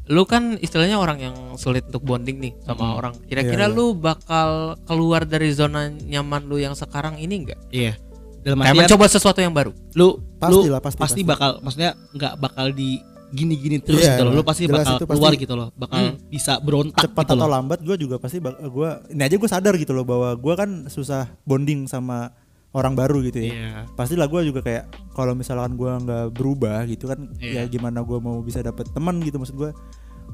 lu 0.07 0.23
kan 0.23 0.55
istilahnya 0.57 0.97
orang 0.97 1.19
yang 1.21 1.37
sulit 1.57 1.83
untuk 1.85 2.01
bonding 2.01 2.39
nih 2.39 2.55
sama 2.63 2.79
Hmm. 2.85 2.95
orang. 2.95 3.15
Kira-kira 3.25 3.67
Iya, 3.67 3.69
iya. 3.69 3.77
lu 3.77 3.87
bakal 3.93 4.51
keluar 4.85 5.23
dari 5.23 5.51
zona 5.51 5.91
nyaman 5.91 6.47
lu 6.47 6.57
yang 6.57 6.73
sekarang 6.73 7.19
ini 7.19 7.43
enggak? 7.43 7.59
iya 7.69 7.99
dalam 8.41 8.63
Kayak 8.63 8.71
artian 8.71 8.87
mencoba 8.87 9.05
sesuatu 9.11 9.41
yang 9.41 9.51
baru. 9.51 9.75
lu 9.93 10.23
Pasti 10.39 10.55
lu 10.55 10.61
lah, 10.69 10.79
pasti, 10.79 10.95
pasti 10.97 11.13
pasti. 11.19 11.21
bakal 11.27 11.51
maksudnya 11.59 11.91
nggak 12.13 12.35
bakal 12.39 12.67
di 12.71 13.03
gini-gini 13.29 13.77
terus 13.79 14.01
Iya, 14.01 14.15
gitu 14.15 14.23
loh 14.23 14.33
lu 14.33 14.43
pasti 14.43 14.63
jelas 14.65 14.83
bakal 14.83 14.97
pasti. 14.97 15.07
keluar 15.11 15.33
gitu 15.35 15.55
loh 15.55 15.69
bakal 15.75 15.99
Hmm. 15.99 16.15
bisa 16.27 16.53
berontak 16.59 17.03
cepat 17.03 17.25
gitu 17.25 17.33
atau 17.33 17.37
loh 17.41 17.51
lambat 17.51 17.79
gue 17.81 17.97
juga 17.97 18.17
pasti 18.17 18.39
gua 18.67 18.91
ini 19.09 19.21
aja 19.21 19.35
gue 19.35 19.51
sadar 19.51 19.75
gitu 19.75 19.91
loh 19.91 20.03
bahwa 20.03 20.31
gue 20.33 20.55
kan 20.55 20.71
susah 20.87 21.27
bonding 21.43 21.85
sama 21.85 22.31
orang 22.71 22.93
baru 22.93 23.19
gitu 23.23 23.41
ya 23.41 23.51
Iya. 23.51 23.71
pastilah 23.93 24.27
gue 24.27 24.41
juga 24.45 24.61
kayak 24.61 24.85
kalau 25.11 25.33
misalkan 25.33 25.75
gue 25.75 25.91
nggak 25.91 26.27
berubah 26.33 26.85
gitu 26.85 27.09
kan 27.09 27.35
Iya. 27.37 27.65
ya 27.65 27.73
gimana 27.73 28.01
gue 28.01 28.19
mau 28.19 28.39
bisa 28.41 28.61
dapet 28.61 28.87
teman 28.91 29.19
gitu 29.19 29.37
maksud 29.37 29.57
gue 29.57 29.71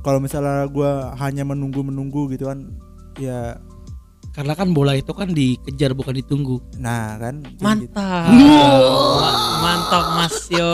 kalau 0.00 0.18
misalnya 0.18 0.66
gue 0.66 0.90
hanya 1.16 1.42
menunggu 1.42 1.80
menunggu 1.80 2.28
gitu 2.28 2.44
kan 2.44 2.66
ya 3.14 3.56
karena 4.32 4.56
kan 4.56 4.72
bola 4.72 4.96
itu 4.96 5.12
kan 5.12 5.28
dikejar 5.28 5.92
bukan 5.92 6.16
ditunggu. 6.16 6.56
Nah 6.80 7.20
kan 7.20 7.44
gitu. 7.44 7.60
Mantap. 7.60 8.32
Mantap 9.60 10.06
Mas. 10.16 10.36
Yo, 10.48 10.72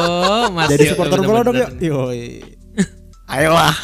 Mas. 0.54 0.70
Jadi 0.70 0.84
Yo, 0.86 0.90
supporter 0.94 1.20
bola 1.26 1.42
dong 1.42 1.58
ya 1.58 1.66
bener-bener. 1.66 1.90
yoi. 1.90 2.24
Ayolah. 3.34 3.74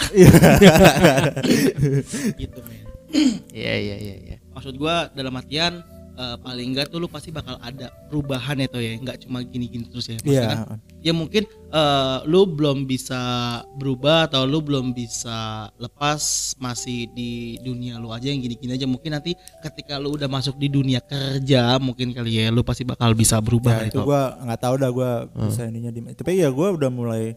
Gitu 2.39 2.59
men. 2.65 2.87
Iya 3.55 3.75
iya 3.79 3.97
iya 3.99 4.15
iya. 4.19 4.37
maksud 4.51 4.75
gua 4.75 5.07
dalam 5.15 5.35
artian 5.39 5.87
eh, 6.15 6.37
paling 6.39 6.73
enggak 6.73 6.89
tuh 6.89 6.99
lu 6.99 7.07
pasti 7.07 7.29
bakal 7.29 7.59
ada 7.59 7.91
perubahan 8.07 8.57
ya 8.57 8.67
tuh 8.67 8.81
ya. 8.81 8.95
Nggak 8.97 9.27
cuma 9.27 9.43
gini-gini 9.43 9.85
terus 9.87 10.07
ya. 10.07 10.17
Maksudnya 10.19 10.49
kan, 10.49 10.59
iya 10.59 10.77
ya 11.05 11.13
mungkin 11.13 11.43
eh, 11.69 12.19
lu 12.25 12.47
belum 12.47 12.87
bisa 12.87 13.21
berubah 13.77 14.27
atau 14.27 14.47
lu 14.47 14.59
belum 14.59 14.91
bisa 14.91 15.69
lepas 15.77 16.23
masih 16.57 17.13
di 17.13 17.61
dunia 17.61 17.99
lu 17.99 18.09
aja 18.09 18.31
yang 18.31 18.41
gini-gini 18.41 18.75
aja. 18.75 18.87
Mungkin 18.87 19.13
nanti 19.13 19.35
ketika 19.61 19.99
lu 19.99 20.15
udah 20.15 20.27
masuk 20.27 20.57
di 20.57 20.67
dunia 20.67 20.99
kerja 20.99 21.77
mungkin 21.79 22.11
kali 22.11 22.41
ya 22.41 22.49
lu 22.49 22.63
pasti 22.63 22.83
bakal 22.83 23.13
bisa 23.13 23.39
berubah 23.39 23.85
Ya, 23.85 23.91
itu 23.91 23.99
itu. 23.99 24.07
gue 24.07 24.23
nggak 24.47 24.61
tahu 24.61 24.75
dah 24.79 24.91
gue 24.91 25.11
bisa 25.51 25.63
ininya 25.67 25.91
di 25.91 26.01
tapi 26.15 26.39
ya 26.39 26.49
gue 26.49 26.69
udah 26.79 26.91
mulai 26.91 27.35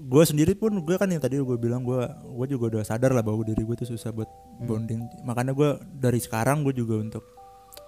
gue 0.00 0.24
sendiri 0.24 0.56
pun 0.56 0.80
gue 0.80 0.96
kan 0.96 1.10
yang 1.12 1.20
tadi 1.20 1.36
gue 1.36 1.58
bilang 1.60 1.84
gue 1.84 2.00
gue 2.08 2.46
juga 2.48 2.76
udah 2.76 2.82
sadar 2.86 3.12
lah 3.12 3.20
bahwa 3.20 3.44
diri 3.44 3.60
gue 3.60 3.76
tuh 3.76 3.88
susah 3.92 4.14
buat 4.14 4.30
bonding 4.64 5.04
makanya 5.28 5.52
gue 5.52 5.70
dari 6.00 6.16
sekarang 6.16 6.64
gue 6.64 6.72
juga 6.72 6.96
untuk 6.96 7.24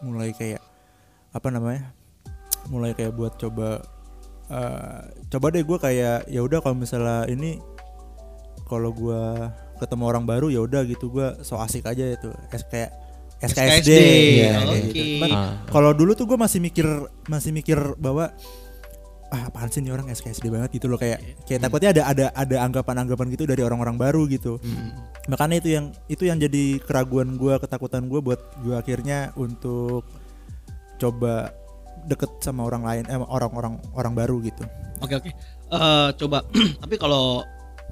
mulai 0.05 0.37
kayak 0.37 0.61
apa 1.33 1.49
namanya 1.49 1.97
mulai 2.69 2.93
kayak 2.93 3.17
buat 3.17 3.41
coba 3.41 3.81
eh, 4.53 5.01
coba 5.33 5.47
deh 5.51 5.65
gue 5.65 5.79
kayak 5.81 6.29
ya 6.29 6.41
udah 6.45 6.61
kalau 6.61 6.77
misalnya 6.77 7.25
ini 7.33 7.59
kalau 8.69 8.93
gue 8.93 9.23
ketemu 9.81 10.05
orang 10.07 10.25
baru 10.29 10.47
ya 10.53 10.61
udah 10.63 10.85
gitu 10.87 11.11
gue 11.11 11.43
so 11.43 11.59
asik 11.59 11.89
aja 11.89 12.15
itu 12.15 12.31
es 12.53 12.63
kayak 12.69 12.93
SKSD, 13.43 13.91
SKSD, 13.91 13.91
ya, 14.39 14.55
oke. 14.63 14.79
gitu. 14.95 15.35
Ah. 15.35 15.59
kalau 15.67 15.91
dulu 15.91 16.15
tuh 16.15 16.31
gue 16.31 16.39
masih 16.39 16.63
mikir 16.63 16.87
masih 17.27 17.51
mikir 17.51 17.75
bahwa 17.99 18.31
ah 19.33 19.49
apaan 19.49 19.73
sih 19.73 19.81
nih 19.81 19.97
orang 19.97 20.13
SKSD 20.13 20.53
banget? 20.53 20.77
Gitu 20.77 20.87
loh 20.93 21.01
kayak 21.01 21.45
kayak 21.49 21.65
takutnya 21.65 21.91
ada 21.97 22.03
ada 22.05 22.25
ada 22.37 22.57
anggapan-anggapan 22.69 23.33
gitu 23.33 23.49
dari 23.49 23.65
orang-orang 23.65 23.97
baru 23.97 24.29
gitu. 24.29 24.61
Makanya 25.27 25.57
itu 25.65 25.69
yang 25.73 25.87
itu 26.07 26.29
yang 26.29 26.37
jadi 26.37 26.79
keraguan 26.85 27.41
gue 27.41 27.57
ketakutan 27.57 28.07
gue 28.13 28.21
buat 28.21 28.41
gue 28.61 28.77
akhirnya 28.77 29.33
untuk 29.35 30.05
coba 31.01 31.51
deket 32.05 32.31
sama 32.43 32.67
orang 32.67 32.83
lain 32.85 33.05
eh 33.09 33.17
orang-orang 33.17 33.81
orang 33.97 34.13
baru 34.13 34.37
gitu. 34.45 34.63
Oke 35.01 35.17
oke. 35.17 35.31
Eh, 35.73 36.09
coba. 36.21 36.45
Tapi 36.85 36.95
kalau 37.01 37.41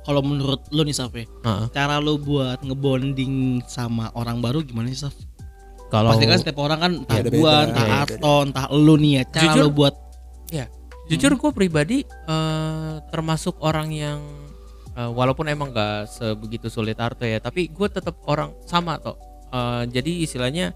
kalau 0.04 0.20
menurut 0.24 0.64
lu 0.72 0.84
nih 0.84 0.96
Saf 0.96 1.12
ya, 1.12 1.24
Heeh. 1.24 1.66
cara 1.72 2.00
lu 2.00 2.16
buat 2.20 2.60
ngebonding 2.64 3.64
sama 3.68 4.08
orang 4.16 4.40
baru 4.40 4.60
gimana 4.64 4.88
sih 4.92 5.04
Saf? 5.08 5.16
Kalau 5.90 6.14
Pasti 6.14 6.24
kan 6.30 6.38
setiap 6.38 6.58
orang 6.62 6.78
kan 6.78 6.92
entah 7.02 7.18
Iya, 7.18 7.30
gua, 7.34 7.54
beda-beda. 7.66 7.66
entah 7.66 7.86
Iya, 7.86 7.98
Ato, 8.06 8.34
entah 8.46 8.66
lu 8.70 8.94
nih 8.94 9.12
ya, 9.12 9.22
cara 9.26 9.42
Jujur, 9.42 9.62
lu 9.66 9.70
buat 9.74 9.94
ya 10.50 10.66
jujur 11.10 11.34
gue 11.34 11.50
pribadi 11.50 12.06
eh, 12.06 12.94
termasuk 13.10 13.58
orang 13.58 13.90
yang 13.90 14.22
eh, 14.94 15.10
walaupun 15.10 15.50
emang 15.50 15.74
gak 15.74 16.06
sebegitu 16.06 16.70
sulit 16.70 16.94
Arto 17.02 17.26
ya, 17.26 17.42
tapi 17.42 17.66
gue 17.66 17.88
tetap 17.90 18.14
orang 18.30 18.54
sama 18.70 19.02
toh. 19.02 19.18
Eh, 19.50 19.90
jadi 19.90 20.22
istilahnya 20.22 20.72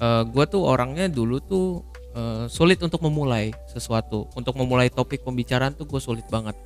gue 0.00 0.44
tuh 0.48 0.64
orangnya 0.64 1.12
dulu 1.12 1.36
tuh 1.44 1.84
eh, 2.16 2.46
sulit 2.48 2.80
untuk 2.80 3.04
memulai 3.04 3.52
sesuatu, 3.68 4.30
untuk 4.38 4.56
memulai 4.56 4.88
topik 4.88 5.20
pembicaraan 5.26 5.76
tuh 5.76 5.84
gue 5.84 6.00
sulit 6.00 6.24
banget. 6.32 6.56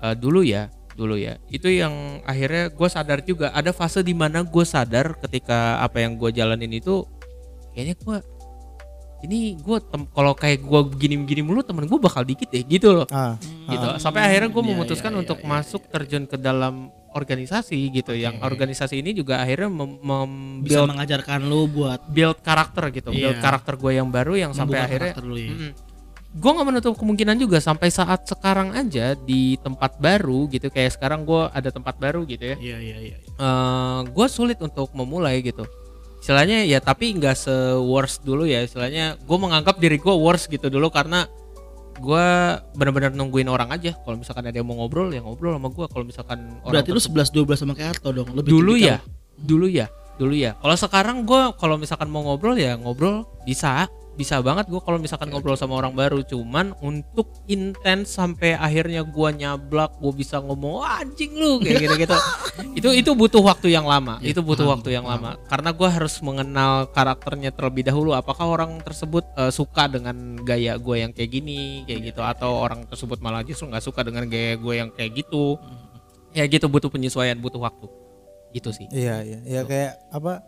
Eh, 0.00 0.14
dulu 0.16 0.40
ya, 0.40 0.72
dulu 0.96 1.16
ya. 1.16 1.36
Itu 1.48 1.68
yang 1.68 2.24
akhirnya 2.24 2.72
gue 2.72 2.88
sadar 2.88 3.20
juga 3.24 3.52
ada 3.52 3.72
fase 3.72 4.00
di 4.00 4.12
mana 4.16 4.44
gue 4.44 4.64
sadar 4.64 5.16
ketika 5.20 5.80
apa 5.82 6.02
yang 6.02 6.16
gue 6.16 6.30
jalanin 6.32 6.72
itu 6.72 7.04
kayaknya 7.74 7.94
gue 7.98 8.16
ini 9.24 9.56
gue 9.56 9.78
kalau 10.12 10.36
kayak 10.36 10.60
gue 10.60 10.80
begini-begini 10.92 11.40
mulu 11.40 11.64
temen 11.64 11.88
gue 11.88 11.96
bakal 11.96 12.22
dikit 12.22 12.52
deh 12.52 12.60
gitu 12.60 12.92
loh. 12.92 13.06
Ah, 13.08 13.40
gitu. 13.66 13.86
ah. 13.88 13.96
sampai 13.96 14.20
akhirnya 14.28 14.52
gue 14.52 14.62
Iya, 14.62 14.70
memutuskan 14.76 15.12
iya, 15.16 15.20
untuk 15.24 15.38
iya, 15.40 15.48
masuk 15.48 15.82
terjun 15.88 16.24
ke 16.28 16.36
dalam 16.36 16.92
organisasi 17.16 17.78
gitu. 17.94 18.12
Yang 18.12 18.42
organisasi 18.44 19.00
ini 19.00 19.16
juga 19.16 19.40
akhirnya 19.40 19.70
mem, 19.72 19.96
mem- 20.02 20.60
bisa 20.66 20.84
build, 20.84 20.90
mengajarkan 20.92 21.40
lu 21.46 21.64
buat 21.70 22.00
build 22.12 22.38
karakter 22.44 22.92
gitu. 22.92 23.08
Build 23.10 23.38
Iya. 23.38 23.42
karakter 23.42 23.74
gue 23.80 23.92
yang 23.96 24.08
baru 24.12 24.34
yang 24.36 24.52
sampai 24.52 24.78
membuka 24.82 24.86
akhirnya 24.90 25.12
karakter 25.16 25.26
lu 25.26 25.38
ya. 25.40 25.54
gue 26.34 26.50
nggak 26.50 26.66
menutup 26.66 26.92
kemungkinan 26.98 27.36
juga 27.38 27.62
sampai 27.62 27.94
saat 27.94 28.26
sekarang 28.26 28.74
aja 28.74 29.14
di 29.14 29.54
tempat 29.62 29.96
baru 30.02 30.50
gitu. 30.50 30.68
Kayak 30.68 30.98
sekarang 30.98 31.22
gue 31.22 31.46
ada 31.48 31.70
tempat 31.70 31.94
baru 31.96 32.26
gitu 32.26 32.52
ya. 32.52 32.56
Iya 32.58 32.76
iya 32.82 32.96
iya. 33.00 33.16
gue 34.04 34.26
sulit 34.28 34.58
untuk 34.58 34.90
memulai 34.92 35.38
gitu 35.40 35.62
istilahnya 36.24 36.64
ya 36.64 36.80
tapi 36.80 37.12
nggak 37.20 37.36
se 37.36 37.52
worst 37.84 38.24
dulu 38.24 38.48
ya 38.48 38.64
istilahnya 38.64 39.20
gue 39.20 39.36
menganggap 39.36 39.76
diri 39.76 40.00
gue 40.00 40.14
worst 40.16 40.48
gitu 40.48 40.72
dulu 40.72 40.88
karena 40.88 41.28
gue 42.00 42.26
benar-benar 42.72 43.12
nungguin 43.12 43.44
orang 43.44 43.68
aja 43.68 43.92
kalau 44.08 44.16
misalkan 44.16 44.48
ada 44.48 44.56
yang 44.56 44.64
mau 44.64 44.80
ngobrol 44.80 45.12
ya 45.12 45.20
ngobrol 45.20 45.52
sama 45.52 45.68
gue 45.68 45.84
kalau 45.84 46.04
misalkan 46.08 46.38
orang 46.64 46.80
Berarti 46.80 46.96
lu 46.96 47.00
11 47.28 47.28
12 47.28 47.60
sama 47.60 47.72
kayak 47.76 48.00
Arto 48.00 48.08
dong. 48.16 48.32
Lebih 48.32 48.50
dulu 48.50 48.72
tipikal. 48.72 48.88
ya 48.88 48.96
dulu 49.36 49.66
ya 49.68 49.86
dulu 50.16 50.32
ya 50.32 50.50
kalau 50.64 50.76
sekarang 50.80 51.16
gue 51.28 51.42
kalau 51.60 51.76
misalkan 51.76 52.08
mau 52.08 52.24
ngobrol 52.24 52.56
ya 52.56 52.72
ngobrol 52.80 53.28
bisa 53.44 53.84
bisa 54.14 54.38
banget 54.38 54.70
gue 54.70 54.78
kalau 54.78 54.98
misalkan 55.02 55.26
ngobrol 55.30 55.58
sama 55.58 55.74
orang 55.78 55.94
baru. 55.94 56.22
Cuman 56.22 56.74
untuk 56.78 57.30
intens 57.50 58.14
sampai 58.14 58.54
akhirnya 58.54 59.02
gue 59.02 59.28
nyablak 59.34 59.98
gue 59.98 60.12
bisa 60.14 60.38
ngomong 60.38 60.82
"Wah, 60.82 61.02
anjing 61.02 61.34
lu 61.34 61.58
kayak 61.58 61.82
gitu 61.82 61.94
gitu 62.06 62.16
itu 62.78 62.88
itu 62.94 63.10
butuh 63.12 63.42
waktu 63.42 63.74
yang 63.74 63.84
lama. 63.84 64.22
Ya, 64.22 64.30
itu 64.30 64.40
butuh 64.40 64.64
paham, 64.66 64.74
waktu 64.78 64.88
yang 64.94 65.06
paham. 65.06 65.34
lama 65.34 65.42
karena 65.50 65.70
gue 65.74 65.88
harus 65.90 66.14
mengenal 66.22 66.72
karakternya 66.94 67.50
terlebih 67.50 67.82
dahulu. 67.86 68.14
Apakah 68.14 68.46
orang 68.46 68.78
tersebut 68.80 69.26
eh, 69.34 69.50
suka 69.50 69.90
dengan 69.90 70.38
gaya 70.46 70.78
gue 70.78 70.96
yang 71.02 71.10
kayak 71.10 71.30
gini 71.34 71.82
kayak 71.84 72.14
gitu? 72.14 72.20
Atau 72.22 72.54
orang 72.54 72.86
tersebut 72.86 73.18
malah 73.18 73.42
justru 73.42 73.66
nggak 73.66 73.84
suka 73.84 74.06
dengan 74.06 74.30
gaya 74.30 74.54
gue 74.54 74.74
yang 74.78 74.90
kayak 74.94 75.26
gitu? 75.26 75.58
Ya 76.34 76.46
gitu 76.46 76.70
butuh 76.70 76.90
penyesuaian 76.90 77.38
butuh 77.38 77.58
waktu. 77.58 77.86
Gitu 78.54 78.70
sih. 78.70 78.86
Iya 78.94 79.26
iya. 79.26 79.38
Ya 79.42 79.60
kayak 79.66 79.98
apa 80.14 80.42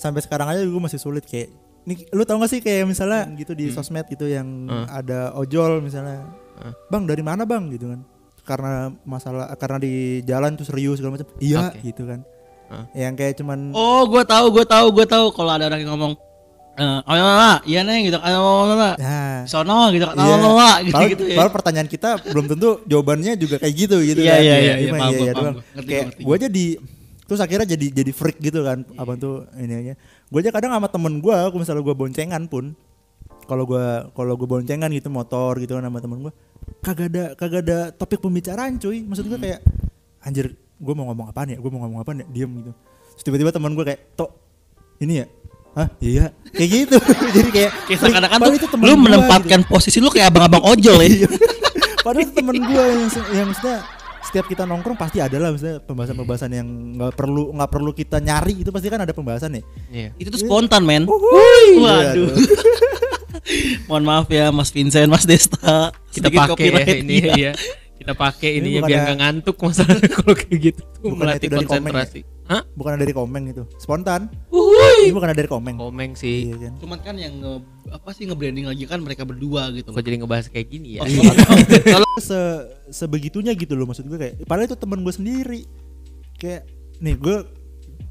sampai 0.00 0.24
sekarang 0.24 0.48
aja 0.48 0.64
gue 0.64 0.82
masih 0.82 0.98
sulit 0.98 1.22
kayak 1.28 1.52
nih 1.82 2.06
lu 2.10 2.22
tau 2.22 2.36
gak 2.36 2.48
sih 2.48 2.60
kayak 2.60 2.86
misalnya 2.86 3.26
gitu 3.34 3.52
di 3.52 3.66
sosmed 3.68 4.06
gitu 4.06 4.24
yang 4.24 4.46
Hmm. 4.64 4.86
ada 4.88 5.34
ojol 5.34 5.78
misalnya 5.78 6.22
Hmm. 6.54 6.72
bang 6.86 7.04
dari 7.04 7.20
mana 7.20 7.42
bang 7.42 7.66
gitu 7.68 7.90
kan 7.90 8.00
karena 8.42 8.72
masalah 9.02 9.50
karena 9.54 9.78
di 9.78 9.92
jalan 10.22 10.54
tuh 10.54 10.62
serius 10.62 10.98
segala 10.98 11.16
macam 11.16 11.26
iya 11.38 11.68
Oke. 11.68 11.82
gitu 11.84 12.02
kan 12.04 12.22
Hmm. 12.66 12.86
yang 12.92 13.12
kayak 13.12 13.34
cuman 13.34 13.70
Oh, 13.70 14.06
gue 14.06 14.22
tahu, 14.22 14.48
gue 14.50 14.64
tahu, 14.64 14.86
gue 14.90 15.04
tahu 15.04 15.26
kalau 15.30 15.52
ada 15.52 15.66
orang 15.66 15.80
yang 15.80 15.92
ngomong 15.92 16.14
eh 16.72 16.98
oh 16.98 17.12
mana? 17.12 17.60
Iya 17.62 17.84
neng 17.84 18.00
gitu 18.02 18.16
kan 18.16 18.32
oh 18.32 18.64
mana? 18.64 18.96
nah 18.96 19.44
Sono 19.44 19.92
gitu 19.92 20.08
kan. 20.08 20.16
Iya. 20.16 20.24
Oh, 20.24 20.56
mana? 20.56 20.80
gitu 20.80 20.88
Padahal, 20.88 21.10
gitu 21.12 21.24
ya. 21.26 21.36
padahal 21.36 21.52
pertanyaan 21.52 21.88
kita 21.90 22.10
belum 22.24 22.46
tentu 22.48 22.68
jawabannya 22.86 23.32
juga 23.36 23.56
kayak 23.60 23.74
gitu 23.76 23.96
gitu 24.00 24.20
Iya, 24.22 24.32
kan. 24.32 24.40
iya, 24.40 24.54
iya, 24.56 24.74
iya, 24.78 24.90
paham 24.90 25.02
iya, 25.04 25.12
gua, 25.12 25.20
iya 25.20 25.32
paham 25.34 25.54
Kayak 25.84 26.38
jadi 26.40 26.66
terus 27.32 27.40
akhirnya 27.40 27.64
jadi 27.64 28.04
jadi 28.04 28.12
freak 28.12 28.44
gitu 28.44 28.60
kan. 28.60 28.84
Apa 29.00 29.16
tuh 29.16 29.48
ini 29.56 29.72
aja. 29.72 29.92
Gue 30.28 30.44
aja 30.44 30.52
kadang 30.52 30.76
sama 30.76 30.92
temen 30.92 31.16
gue, 31.24 31.32
aku 31.32 31.56
misalnya 31.56 31.80
gue 31.80 31.96
boncengan 31.96 32.44
pun 32.44 32.76
kalau 33.48 33.64
gue 33.64 34.12
kalau 34.12 34.36
gue 34.36 34.44
boncengan 34.44 34.92
gitu 34.92 35.08
motor 35.08 35.56
gitu 35.56 35.80
kan 35.80 35.88
sama 35.88 35.98
temen 36.04 36.28
gue 36.28 36.32
kagak 36.84 37.08
ada 37.08 37.24
kagak 37.34 37.60
ada 37.64 37.78
topik 37.96 38.20
pembicaraan 38.20 38.76
cuy. 38.76 39.00
Maksud 39.00 39.32
gue 39.32 39.40
kayak 39.40 39.64
anjir 40.20 40.52
gue 40.60 40.94
mau 40.94 41.08
ngomong 41.08 41.32
apaan 41.32 41.56
ya? 41.56 41.58
Gue 41.58 41.72
mau 41.72 41.80
ngomong 41.88 42.04
apaan 42.04 42.20
ya? 42.20 42.26
Diem 42.28 42.52
gitu. 42.60 42.72
Terus 43.16 43.24
tiba-tiba 43.24 43.48
temen 43.48 43.72
gue 43.72 43.84
kayak 43.88 44.00
tok 44.12 44.30
ini 45.00 45.24
ya? 45.24 45.26
Hah? 45.72 45.88
Iya. 46.04 46.36
Kayak 46.52 46.68
gitu. 46.68 46.96
Jadi 47.40 47.48
kayak 47.48 47.70
Kayak 47.88 47.98
seakan-akan 48.04 48.38
padahal 48.44 48.52
tuh 48.52 48.60
itu 48.60 48.68
temen 48.68 48.84
lu 48.84 48.92
gua 48.92 48.92
gitu. 48.92 49.04
menempatkan 49.08 49.60
posisi 49.64 49.98
lu 50.04 50.12
kayak 50.12 50.28
abang-abang 50.28 50.62
ojol 50.68 51.00
ya. 51.00 51.24
Padahal 52.04 52.26
itu 52.26 52.34
temen 52.34 52.56
gue 52.66 52.82
yang, 52.82 53.02
yang 53.30 53.46
maksudnya 53.46 53.78
setiap 54.32 54.48
kita 54.48 54.64
nongkrong 54.64 54.96
pasti 54.96 55.20
ada 55.20 55.36
lah 55.36 55.52
misalnya 55.52 55.84
pembahasan-pembahasan 55.84 56.50
yang 56.56 56.64
nggak 56.96 57.12
perlu 57.12 57.52
nggak 57.52 57.68
perlu 57.68 57.92
kita 57.92 58.16
nyari 58.16 58.64
itu 58.64 58.72
pasti 58.72 58.88
kan 58.88 59.04
ada 59.04 59.12
pembahasan 59.12 59.60
ya. 59.60 59.62
Iya. 59.92 60.08
Itu 60.16 60.32
tuh 60.32 60.40
spontan, 60.40 60.88
men. 60.88 61.04
Iya, 61.04 61.76
Waduh. 61.76 62.32
Mohon 63.92 64.04
maaf 64.08 64.26
ya 64.32 64.48
Mas 64.48 64.72
Vincent, 64.72 65.04
Mas 65.12 65.28
Desta. 65.28 65.92
kita 66.08 66.32
pakai 66.32 66.64
ya 66.64 66.84
ini 67.04 67.16
kita. 67.20 67.34
ya 67.36 67.52
kita 68.00 68.12
pakai 68.16 68.50
Ini 68.56 68.60
ininya 68.64 68.80
bukan 68.80 68.88
biar 68.88 68.96
ada- 68.98 69.04
nggak 69.04 69.18
ngantuk 69.20 69.56
masalahnya 69.60 70.08
kalau 70.16 70.34
kayak 70.34 70.58
gitu 70.58 70.82
Bukan 71.04 71.16
melatih 71.20 71.48
komeng 71.48 71.68
konsentrasi 71.68 72.20
hah 72.52 72.62
Bukan 72.72 72.94
dari 72.94 73.10
komeng 73.10 73.48
itu, 73.48 73.64
spontan. 73.76 74.28
Wuih. 74.48 75.08
Ini 75.08 75.12
bukan 75.12 75.32
dari 75.32 75.46
komeng. 75.46 75.74
komeng 75.74 76.12
sih 76.12 76.46
Iya 76.46 76.56
kan. 76.60 76.72
Cuman 76.78 76.98
kan 77.00 77.16
yang 77.16 77.32
nge, 77.34 77.52
apa 77.90 78.10
sih 78.10 78.24
nge-branding 78.24 78.66
lagi 78.66 78.84
kan 78.84 79.00
mereka 79.00 79.24
berdua 79.24 79.72
gitu 79.72 79.88
kok 79.88 80.00
jadi 80.00 80.20
ngebahas 80.20 80.46
kayak 80.46 80.68
gini 80.68 80.96
ya 80.96 81.08
Kalau 81.94 82.08
se 82.18 82.38
sebegitunya 82.90 83.52
gitu 83.52 83.72
loh 83.72 83.84
maksud 83.84 84.04
gue 84.04 84.16
kayak 84.16 84.34
padahal 84.44 84.66
itu 84.66 84.76
temen 84.76 85.00
gue 85.00 85.10
sendiri. 85.10 85.60
Kayak 86.36 86.68
nih 86.98 87.16
gue 87.16 87.36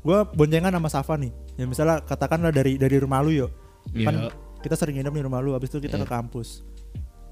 gue 0.02 0.18
boncengan 0.32 0.74
sama 0.74 0.90
Safa 0.90 1.14
nih. 1.16 1.30
Ya 1.56 1.66
misalnya 1.66 2.02
katakanlah 2.02 2.50
dari 2.50 2.76
dari 2.76 2.98
rumah 2.98 3.22
lu 3.22 3.32
yo. 3.36 3.48
Kan 3.94 4.16
Iya. 4.18 4.34
kita 4.60 4.74
sering 4.74 4.98
nginep 4.98 5.14
di 5.14 5.24
rumah 5.24 5.40
lu 5.40 5.54
habis 5.54 5.70
itu 5.70 5.78
kita 5.78 5.96
ke 5.96 6.08
kampus. 6.08 6.66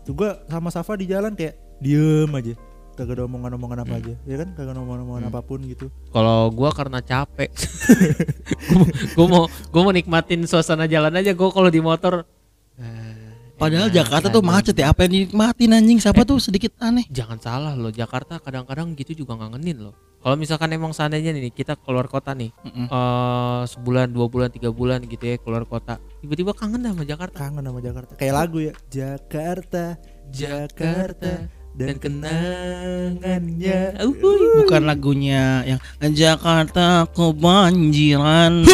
Tuh 0.01 0.13
gue 0.13 0.29
sama 0.45 0.69
Safa 0.69 0.93
di 0.93 1.05
jalan 1.05 1.33
kayak 1.33 1.57
diem 1.77 2.29
aja. 2.29 2.53
Kagak 2.99 3.15
ada 3.15 3.23
omongan-omongan 3.31 3.79
apa 3.81 3.93
aja. 3.95 4.13
Ya 4.27 4.35
kan 4.35 4.51
kagak 4.51 4.75
ada 4.75 4.83
omongan-omongan 4.83 5.23
apa 5.31 5.39
pun 5.39 5.63
gitu. 5.63 5.87
kalau 6.11 6.51
gua 6.51 6.75
karena 6.75 6.99
capek 6.99 7.47
gua 9.15 9.25
mau 9.31 9.43
gua 9.71 9.81
mau 9.87 9.93
nikmatin 9.95 10.43
suasana 10.43 10.83
jalan 10.83 11.15
aja 11.15 11.31
gua 11.31 11.47
kalau 11.47 11.71
di 11.71 11.79
motor 11.79 12.27
eh, 12.75 13.15
Padahal 13.55 13.87
enak 13.87 13.95
Jakarta 14.03 14.27
tuh 14.27 14.39
macet 14.39 14.75
ya. 14.75 14.91
Apa 14.91 15.03
yang 15.03 15.11
dinikmatin 15.15 15.75
anjing? 15.75 15.99
Siapa 15.99 16.23
tuh 16.23 16.39
sedikit 16.39 16.75
aneh. 16.79 17.03
jangan 17.07 17.39
salah 17.39 17.73
loh 17.75 17.91
Jakarta 17.91 18.39
kadang-kadang 18.39 18.95
gitu 18.95 19.23
juga 19.23 19.35
ngangenin 19.35 19.79
loh 19.79 19.95
kalau 20.19 20.35
misalkan 20.35 20.67
emang 20.75 20.91
seandainya 20.91 21.31
nih 21.31 21.47
kita 21.47 21.79
keluar 21.79 22.03
kota 22.11 22.35
nih 22.35 22.51
Mm-mm. 22.67 22.91
eh 22.91 23.61
sebulan 23.71 24.11
dua 24.11 24.27
bulan 24.27 24.51
tiga 24.51 24.67
bulan 24.67 24.99
gitu 25.07 25.23
ya 25.23 25.39
keluar 25.39 25.63
kota 25.63 25.95
tiba-tiba 26.19 26.51
kangen 26.51 26.83
dah 26.83 26.91
sama 26.91 27.07
Jakarta 27.07 27.35
Kangen 27.39 27.63
sama 27.63 27.79
Jakarta. 27.79 28.11
Kayak 28.19 28.35
lagu 28.35 28.59
ya. 28.59 28.73
Jakarta, 28.91 29.95
Jakarta 30.27 31.47
dan 31.71 31.95
kenangannya. 31.99 33.79
Uhuy. 34.01 34.63
Bukan 34.63 34.81
lagunya 34.83 35.63
yang 35.65 35.79
Jakarta 36.11 37.05
kebanjiran. 37.11 38.65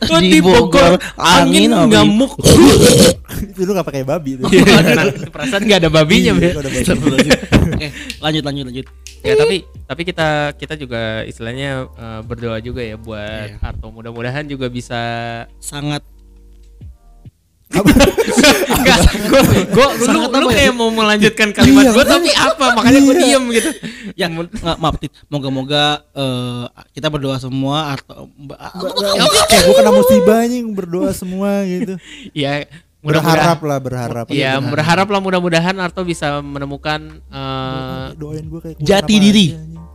di 0.00 0.40
Bogor 0.40 0.96
angin 1.14 1.76
ngamuk 1.76 2.40
itu 3.52 3.60
lu 3.62 3.76
gak 3.76 3.84
pakai 3.84 4.00
babi 4.00 4.40
tuh. 4.40 4.48
perasaan 5.28 5.60
nggak 5.60 5.76
ada 5.76 5.90
babinya 5.92 6.32
Iya, 6.32 6.40
Be. 6.40 6.48
nggak 6.56 6.64
ada 6.64 6.96
babi. 6.96 7.28
Oke, 7.76 7.88
lanjut 8.24 8.42
lanjut 8.42 8.64
lanjut. 8.64 8.86
ya 9.20 9.34
tapi 9.36 9.56
tapi 9.84 10.02
kita 10.02 10.28
kita 10.56 10.74
juga 10.74 11.20
istilahnya 11.28 11.84
eh, 11.86 12.20
berdoa 12.24 12.64
juga 12.64 12.80
ya 12.80 12.96
buat 12.96 13.60
Iya. 13.60 13.60
Arto 13.60 13.92
mudah-mudahan 13.92 14.48
juga 14.48 14.72
bisa 14.72 14.96
Sangat 15.60 16.00
Enggak, 17.70 18.98
gua, 19.28 19.42
gua, 19.70 19.88
lu, 19.94 20.04
Sangat 20.20 20.30
lu 20.36 20.46
ya? 20.46 20.54
kayak 20.56 20.72
mau 20.74 20.90
melanjutkan 20.90 21.48
kalimat 21.52 21.82
Iya, 21.82 21.90
gua 21.92 22.04
tapi 22.04 22.30
apa 22.32 22.64
makanya 22.74 23.00
gua 23.00 23.14
diem 23.14 23.44
gitu 23.52 23.70
ya 24.12 24.26
nggak 24.26 24.76
maaf 24.76 24.96
Tit. 24.98 25.12
moga-moga 25.26 25.84
eh, 26.10 26.64
kita 26.92 27.06
berdoa 27.08 27.38
semua 27.38 27.94
atau 27.94 28.26
Kayak 29.46 29.62
gue 29.62 29.74
kena 29.76 29.92
musibah 29.92 30.40
nih 30.44 30.60
berdoa 30.66 31.10
semua 31.12 31.62
gitu. 31.62 31.94
ya 32.32 32.66
Berharap 33.00 33.56
mudah-mudahan 33.56 33.64
lah, 33.64 33.78
berharap. 33.80 34.24
ya 34.28 34.52
berharap 34.60 35.08
lah 35.08 35.20
mudah-mudahan 35.20 35.76
Arto 35.78 36.02
bisa 36.02 36.42
menemukan 36.42 37.00
doain 38.14 38.44
gue 38.44 38.60
kayak 38.60 38.76
Jati 38.78 39.14
diri. 39.16 39.46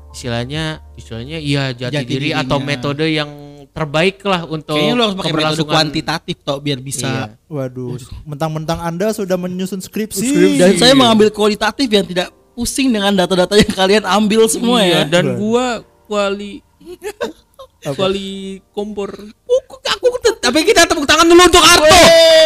istilahnya 0.10 0.80
istilahnya 0.96 1.38
iya 1.38 1.70
jati, 1.70 1.92
Jati 1.94 2.08
diri 2.08 2.30
atau 2.32 2.58
metode 2.58 3.04
yang 3.06 3.28
terbaik 3.76 4.24
lah 4.24 4.48
untuk 4.48 4.80
kayaknya 4.80 4.96
lu 4.96 5.04
harus 5.04 5.18
pakai 5.20 5.34
metode 5.36 5.64
kuantitatif 5.68 6.36
toh 6.48 6.58
biar 6.64 6.80
bisa. 6.80 7.12
Iya. 7.12 7.24
Waduh, 7.52 8.00
mentang-mentang 8.24 8.80
Anda 8.80 9.12
sudah 9.12 9.36
menyusun 9.36 9.84
skripsi. 9.84 10.32
Skripsi. 10.32 10.60
dan 10.64 10.72
saya 10.80 10.96
mengambil 10.96 11.28
kualitatif 11.28 11.92
yang 11.92 12.08
tidak 12.08 12.32
pusing 12.56 12.88
dengan 12.96 13.12
data-data 13.12 13.60
yang 13.60 13.74
kalian 13.76 14.04
ambil 14.08 14.48
semua 14.48 14.80
Iya, 14.80 15.04
ya 15.04 15.20
dan 15.20 15.36
gua 15.36 15.84
kuali 16.08 16.64
kuali 18.00 18.64
kompor. 18.72 19.12
Aku, 19.44 19.76
aku 19.84 20.08
tapi 20.40 20.64
kita 20.64 20.88
tepuk 20.88 21.04
tangan 21.04 21.28
dulu 21.28 21.44
untuk 21.44 21.60
Arto. 21.60 21.84
Oh 21.92 22.45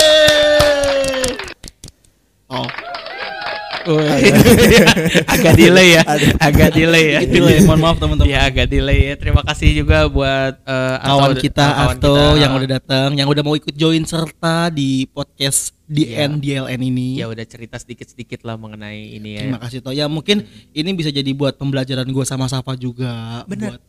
agak 5.33 5.53
delay 5.55 5.87
ya 5.97 6.01
agak 6.37 6.69
delay 6.73 7.05
ya 7.15 7.19
itu 7.25 7.37
ya 7.39 7.59
mohon 7.63 7.79
maaf 7.79 7.97
teman-teman 7.97 8.29
ya 8.29 8.39
agak 8.45 8.67
delay 8.67 8.99
ya 9.09 9.15
terima 9.15 9.41
kasih 9.41 9.81
juga 9.81 10.05
buat 10.05 10.61
Arto 10.63 11.07
kawan 11.07 11.29
udah- 11.31 11.43
kita 11.43 11.65
kawan 11.65 11.87
Arto 11.95 12.13
kita. 12.13 12.41
yang 12.41 12.51
udah 12.53 12.69
datang 12.69 13.09
yang 13.17 13.27
udah 13.27 13.43
mau 13.43 13.55
ikut 13.55 13.73
join 13.73 14.03
serta 14.03 14.69
di 14.69 15.09
podcast 15.09 15.73
Iya. 15.89 16.29
DN 16.29 16.31
DLN 16.37 16.81
ini 16.85 17.17
ya 17.17 17.25
udah 17.25 17.41
cerita 17.49 17.81
sedikit-sedikit 17.81 18.45
lah 18.45 18.61
mengenai 18.61 19.17
ini 19.17 19.41
ya 19.41 19.49
Terima 19.49 19.57
kasih 19.57 19.81
toh. 19.81 19.89
Ya 19.89 20.05
mungkin 20.05 20.45
ini 20.69 20.89
bisa 20.93 21.09
jadi 21.09 21.33
buat 21.33 21.57
pembelajaran 21.57 22.05
gue 22.05 22.25
sama 22.29 22.45
Safa 22.45 22.77
juga. 22.77 23.41
Bener. 23.49 23.73
Buat 23.73 23.81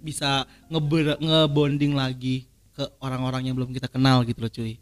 bisa 0.00 0.48
ngebonding 1.20 1.92
lagi 1.92 2.48
ke 2.72 2.88
orang-orang 2.96 3.44
yang 3.44 3.60
belum 3.60 3.76
kita 3.76 3.92
kenal 3.92 4.24
gitu 4.24 4.40
loh 4.40 4.48
cuy. 4.48 4.80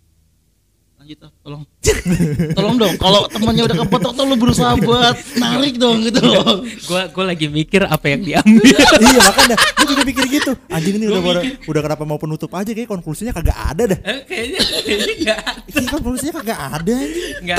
Lanjut 1.03 1.19
ah, 1.27 1.31
tolong. 1.43 1.63
Tolong 2.57 2.77
dong 2.79 2.95
kalau 2.95 3.27
temannya 3.27 3.67
udah 3.67 3.77
kepotok 3.83 4.13
tolong 4.15 4.39
berusaha 4.39 4.79
buat 4.79 5.19
narik 5.35 5.75
dong 5.77 5.99
gitu. 6.07 6.23
Loh 6.23 6.63
Gua 6.87 7.11
gua 7.11 7.25
lagi 7.35 7.51
mikir 7.51 7.83
apa 7.83 8.07
yang 8.07 8.23
diambil. 8.23 8.71
iya 9.03 9.19
makanya 9.19 9.57
gue 9.59 9.87
juga 9.91 10.03
pikir 10.07 10.25
gitu. 10.31 10.53
Anjing 10.71 10.95
ini 11.03 11.11
udah 11.11 11.21
udah, 11.21 11.43
udah 11.67 11.81
kenapa 11.83 12.03
mau 12.07 12.19
penutup 12.19 12.55
aja? 12.55 12.71
Kayak 12.71 12.87
konklusinya 12.87 13.35
kagak 13.35 13.59
ada 13.59 13.83
dah. 13.91 13.99
Eh, 13.99 14.19
kayaknya 14.25 14.61
kayaknya 14.63 15.15
enggak. 15.19 15.41
Konklusinya 15.91 16.33
kagak 16.39 16.59
ada 16.63 16.93
anjing? 16.95 17.35
Enggak. 17.43 17.59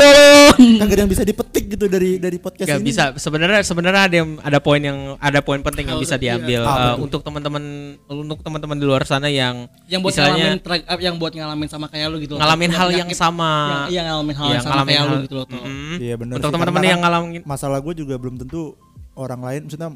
kagak 0.80 0.94
ada 0.96 1.02
yang 1.04 1.12
bisa 1.12 1.24
dipetik 1.28 1.66
gitu 1.76 1.86
dari 1.92 2.12
dari 2.16 2.38
podcast 2.40 2.68
Gak 2.72 2.80
ini. 2.80 2.88
bisa. 2.88 3.04
Sebenarnya 3.20 3.60
sebenarnya 3.62 4.02
ada 4.08 4.16
yang 4.16 4.30
ada 4.40 4.60
poin 4.64 4.80
yang 4.80 5.00
ada 5.20 5.40
poin 5.44 5.60
penting 5.60 5.92
yang 5.92 6.00
bisa 6.00 6.16
diambil. 6.16 6.64
Iya. 6.64 6.72
eh, 6.72 6.72
Apa 6.72 6.88
tuh? 6.96 7.04
untuk 7.04 7.22
teman-teman 7.22 7.64
untuk 8.08 8.40
teman-teman 8.40 8.78
di 8.80 8.86
luar 8.88 9.04
sana 9.04 9.28
yang 9.28 9.68
yang 9.92 10.00
buat 10.00 10.16
istilahnya 10.16 10.56
ngalamin 10.56 10.64
track 10.64 10.84
up 10.88 11.00
yang 11.04 11.16
buat 11.20 11.32
ngalamin 11.36 11.68
sama 11.68 11.92
kayak 11.92 12.08
lu 12.08 12.18
gitu 12.24 12.40
ngalamin 12.40 12.72
hal 12.72 12.88
yang 12.90 13.04
yang 13.04 13.10
sama 13.34 13.50
yang, 13.50 13.92
yang 13.92 14.06
ngalamin 14.08 14.36
hal 14.36 14.46
Yang 14.46 14.54
yang 14.54 14.64
sama 14.64 14.74
ngalamin 14.76 14.94
kayak 14.94 15.04
lu 15.04 15.16
gitu 15.22 15.36
loh 15.36 15.46
Tol. 15.46 15.58
Mm-mm. 15.60 15.96
Iya, 15.98 16.14
bener 16.16 16.34
untuk 16.38 16.50
teman-teman 16.52 16.84
yang 16.84 16.94
kan 16.96 17.04
ngalamin 17.04 17.42
masalah 17.44 17.80
gue 17.80 17.94
juga 17.96 18.16
belum 18.16 18.36
tentu 18.38 18.62
orang 19.14 19.42
lain 19.42 19.62
maksudnya 19.64 19.90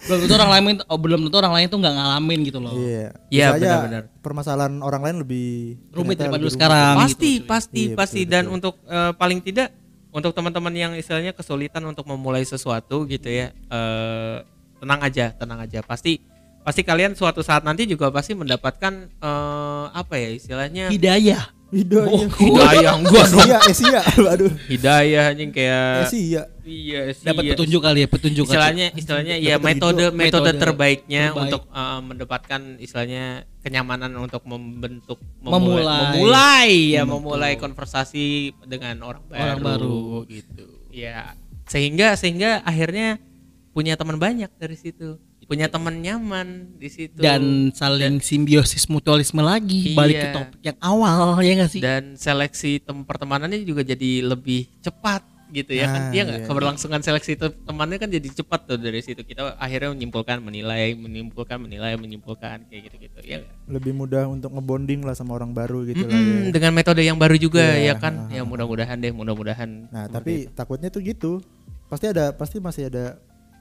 belum 0.00 0.18
tentu 0.24 0.34
orang 0.34 0.50
lain 0.50 0.64
oh, 0.82 0.96
belum 0.96 1.20
tentu 1.22 1.36
orang 1.36 1.54
lain 1.54 1.66
tuh 1.68 1.78
nggak 1.78 1.94
ngalamin 1.94 2.38
gitu 2.42 2.58
loh 2.58 2.72
iya 2.72 3.12
Iya, 3.28 3.46
benar-benar. 3.54 4.02
permasalahan 4.20 4.74
orang 4.80 5.02
lain 5.02 5.16
lebih 5.20 5.48
Rumit 5.90 6.16
daripada 6.16 6.40
lebih 6.40 6.48
lu 6.48 6.56
sekarang. 6.56 6.94
pasti 6.96 7.30
gitu, 7.36 7.46
pasti 7.46 7.82
Iya, 7.86 7.96
pasti 7.96 8.20
betul, 8.24 8.30
dan 8.30 8.42
betul. 8.42 8.56
untuk 8.56 8.74
eh, 8.86 9.12
paling 9.14 9.40
tidak 9.40 9.68
untuk 10.10 10.32
teman-teman 10.32 10.74
yang 10.74 10.92
istilahnya 10.94 11.30
kesulitan 11.30 11.84
untuk 11.84 12.02
memulai 12.04 12.42
sesuatu 12.42 13.04
gitu 13.04 13.28
ya 13.28 13.52
eh, 13.52 14.36
tenang 14.80 15.00
aja 15.00 15.36
tenang 15.36 15.60
aja 15.60 15.84
pasti 15.84 16.24
pasti 16.60 16.80
kalian 16.80 17.12
suatu 17.12 17.40
saat 17.40 17.62
nanti 17.62 17.84
juga 17.84 18.08
pasti 18.08 18.32
mendapatkan 18.32 18.92
eh, 19.12 19.86
apa 19.92 20.14
ya 20.16 20.28
istilahnya 20.32 20.84
hidayah 20.88 21.52
Hidayah. 21.70 22.26
hidayah 22.42 22.92
gua 23.00 23.22
dong 23.24 23.46
Esia, 23.46 23.58
Esia, 23.64 24.00
aduh. 24.34 24.50
hidayah 24.66 25.24
anjing 25.30 25.50
kayak 25.50 26.10
Esia. 26.10 26.42
iya 26.60 27.00
sih 27.10 27.22
dapat 27.22 27.42
iya. 27.42 27.50
petunjuk 27.54 27.80
kali 27.80 27.98
ya 28.00 28.08
petunjuk 28.10 28.44
kali. 28.44 28.52
istilahnya 28.52 28.86
istilahnya 28.92 29.34
ya 29.38 29.54
Dapat 29.54 29.66
metode 29.66 30.04
metode 30.10 30.18
Metode 30.18 30.50
terbaiknya 30.56 31.22
terbaik. 31.30 31.42
untuk 31.46 31.62
eh, 31.66 32.00
mendapatkan 32.02 32.60
istilahnya 32.76 33.24
kenyamanan 33.60 34.10
untuk 34.16 34.42
membentuk 34.44 35.18
memulai 35.38 35.62
Memulai. 35.62 36.00
memulai 36.10 36.70
ya 36.90 37.02
memulai 37.04 37.52
konversasi 37.54 38.26
dengan 38.66 38.98
orang 39.02 39.22
baru, 39.24 39.38
Orang 39.40 39.60
baru. 39.62 39.98
gitu 40.26 40.66
ya 40.90 41.38
sehingga 41.64 42.18
sehingga 42.18 42.62
akhirnya 42.62 43.22
punya 43.70 43.94
teman 43.94 44.18
banyak 44.18 44.50
dari 44.58 44.74
situ 44.74 45.22
punya 45.50 45.66
teman 45.66 45.98
nyaman 45.98 46.78
di 46.78 46.86
situ. 46.86 47.18
Dan 47.18 47.74
saling 47.74 48.22
simbiosis 48.22 48.86
mutualisme 48.86 49.42
lagi 49.42 49.92
balik 49.92 50.14
ke 50.14 50.22
Iya. 50.22 50.32
topik 50.32 50.60
yang 50.62 50.78
awal 50.78 51.42
ya 51.42 51.52
nggak 51.58 51.70
sih? 51.70 51.82
Dan 51.82 52.14
seleksi 52.14 52.78
tem 52.78 53.02
pertemanannya 53.02 53.58
juga 53.60 53.82
jadi 53.82 54.22
lebih 54.22 54.70
cepat 54.78 55.26
gitu 55.50 55.74
ya 55.74 55.90
kan? 55.90 56.00
Ah, 56.00 56.10
dia 56.14 56.22
nggak? 56.22 56.38
iya, 56.38 56.46
keberlangsungan 56.46 57.02
seleksi 57.02 57.34
te- 57.34 57.58
temannya 57.66 57.98
kan 57.98 58.06
jadi 58.06 58.30
cepat 58.30 58.60
tuh 58.64 58.78
dari 58.78 59.02
situ. 59.02 59.18
Kita 59.20 59.58
akhirnya 59.58 59.90
menyimpulkan 59.90 60.38
menilai 60.38 60.94
menyimpulkan 60.94 61.58
menilai 61.58 61.98
menyimpulkan 61.98 62.70
kayak 62.70 62.86
gitu 62.86 62.96
gitu 63.02 63.18
ya? 63.26 63.42
Lebih 63.66 63.90
mudah 63.90 64.30
untuk 64.30 64.54
ngebonding 64.54 65.02
lah 65.02 65.12
sama 65.12 65.34
orang 65.34 65.50
baru 65.50 65.82
gitu 65.82 66.06
lah 66.06 66.14
Mm-mm, 66.14 66.46
ya. 66.46 66.54
dengan 66.54 66.70
metode 66.70 67.02
yang 67.02 67.18
baru 67.18 67.34
juga 67.34 67.66
Iya, 67.74 67.90
ya 67.90 67.94
kan? 67.98 68.30
Ya 68.30 68.46
mudah-mudahan 68.46 68.94
deh 68.96 69.10
mudah-mudahan 69.10 69.90
Nah, 69.90 70.06
tapi 70.06 70.46
takutnya 70.48 70.86
tuh 70.86 71.02
gitu. 71.02 71.42
Pasti 71.90 72.06
ada 72.06 72.30
pasti 72.30 72.62
masih 72.62 72.86
ada 72.86 73.18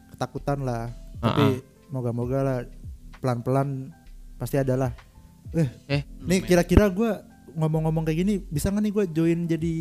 ketakutan 0.09 0.61
lah. 0.61 0.93
Tapi 1.17 1.65
moga-moga 1.89 2.39
lah 2.41 2.57
pelan-pelan 3.19 3.91
pasti 4.39 4.55
ada 4.57 4.77
lah. 4.77 4.91
Eh, 5.53 5.69
eh. 5.89 6.01
nih 6.23 6.45
kira-kira 6.45 6.87
gua 6.93 7.25
ngomong-ngomong 7.57 8.05
kayak 8.05 8.21
gini 8.21 8.33
bisa 8.47 8.69
nggak 8.69 8.83
nih 8.85 8.93
gua 8.93 9.05
join 9.09 9.39
jadi 9.49 9.73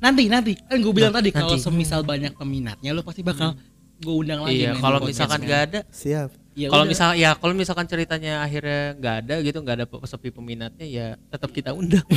nanti 0.00 0.22
nanti. 0.28 0.52
Kan 0.60 0.78
gue 0.84 0.92
bilang 0.92 1.12
Nah, 1.12 1.24
tadi 1.24 1.32
kalau 1.32 1.56
semisal 1.56 2.04
banyak 2.04 2.36
peminatnya 2.36 2.92
lo 2.92 3.00
pasti 3.00 3.24
bakal 3.24 3.56
gue 3.96 4.12
undang 4.12 4.44
lagi 4.44 4.60
iya 4.60 4.76
kalau 4.76 5.00
misalkan 5.00 5.40
men. 5.40 5.46
nggak 5.48 5.62
ada 5.72 5.80
siap? 5.88 6.28
Ya 6.56 6.68
kalau 6.68 6.84
misal 6.84 7.08
ya 7.16 7.30
kalau 7.36 7.52
misalkan 7.56 7.88
ceritanya 7.88 8.44
akhirnya 8.44 8.96
nggak 8.96 9.14
ada 9.24 9.34
gitu 9.40 9.58
nggak 9.60 9.76
ada 9.80 9.86
sepi 10.04 10.28
peminatnya 10.32 10.84
ya 10.84 11.06
tetap 11.32 11.52
kita 11.52 11.72
undang. 11.72 12.04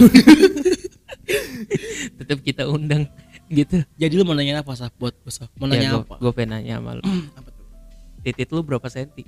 Tetap 2.20 2.42
kita 2.42 2.66
undang 2.66 3.06
gitu. 3.48 3.86
Jadi 3.96 4.14
lu 4.18 4.24
mau 4.26 4.34
nanya 4.34 4.66
apa 4.66 4.74
sah 4.74 4.90
buat 4.98 5.14
besok 5.22 5.50
mau 5.62 5.70
nanya 5.70 6.00
ya, 6.00 6.02
apa? 6.02 6.16
gue 6.18 6.32
pengen 6.34 6.60
nanya 6.60 6.74
sama 6.82 6.92
lu. 6.98 7.04
Apa 7.38 7.50
tuh 7.54 7.59
titit 8.30 8.54
lu 8.54 8.62
berapa 8.62 8.86
senti? 8.86 9.26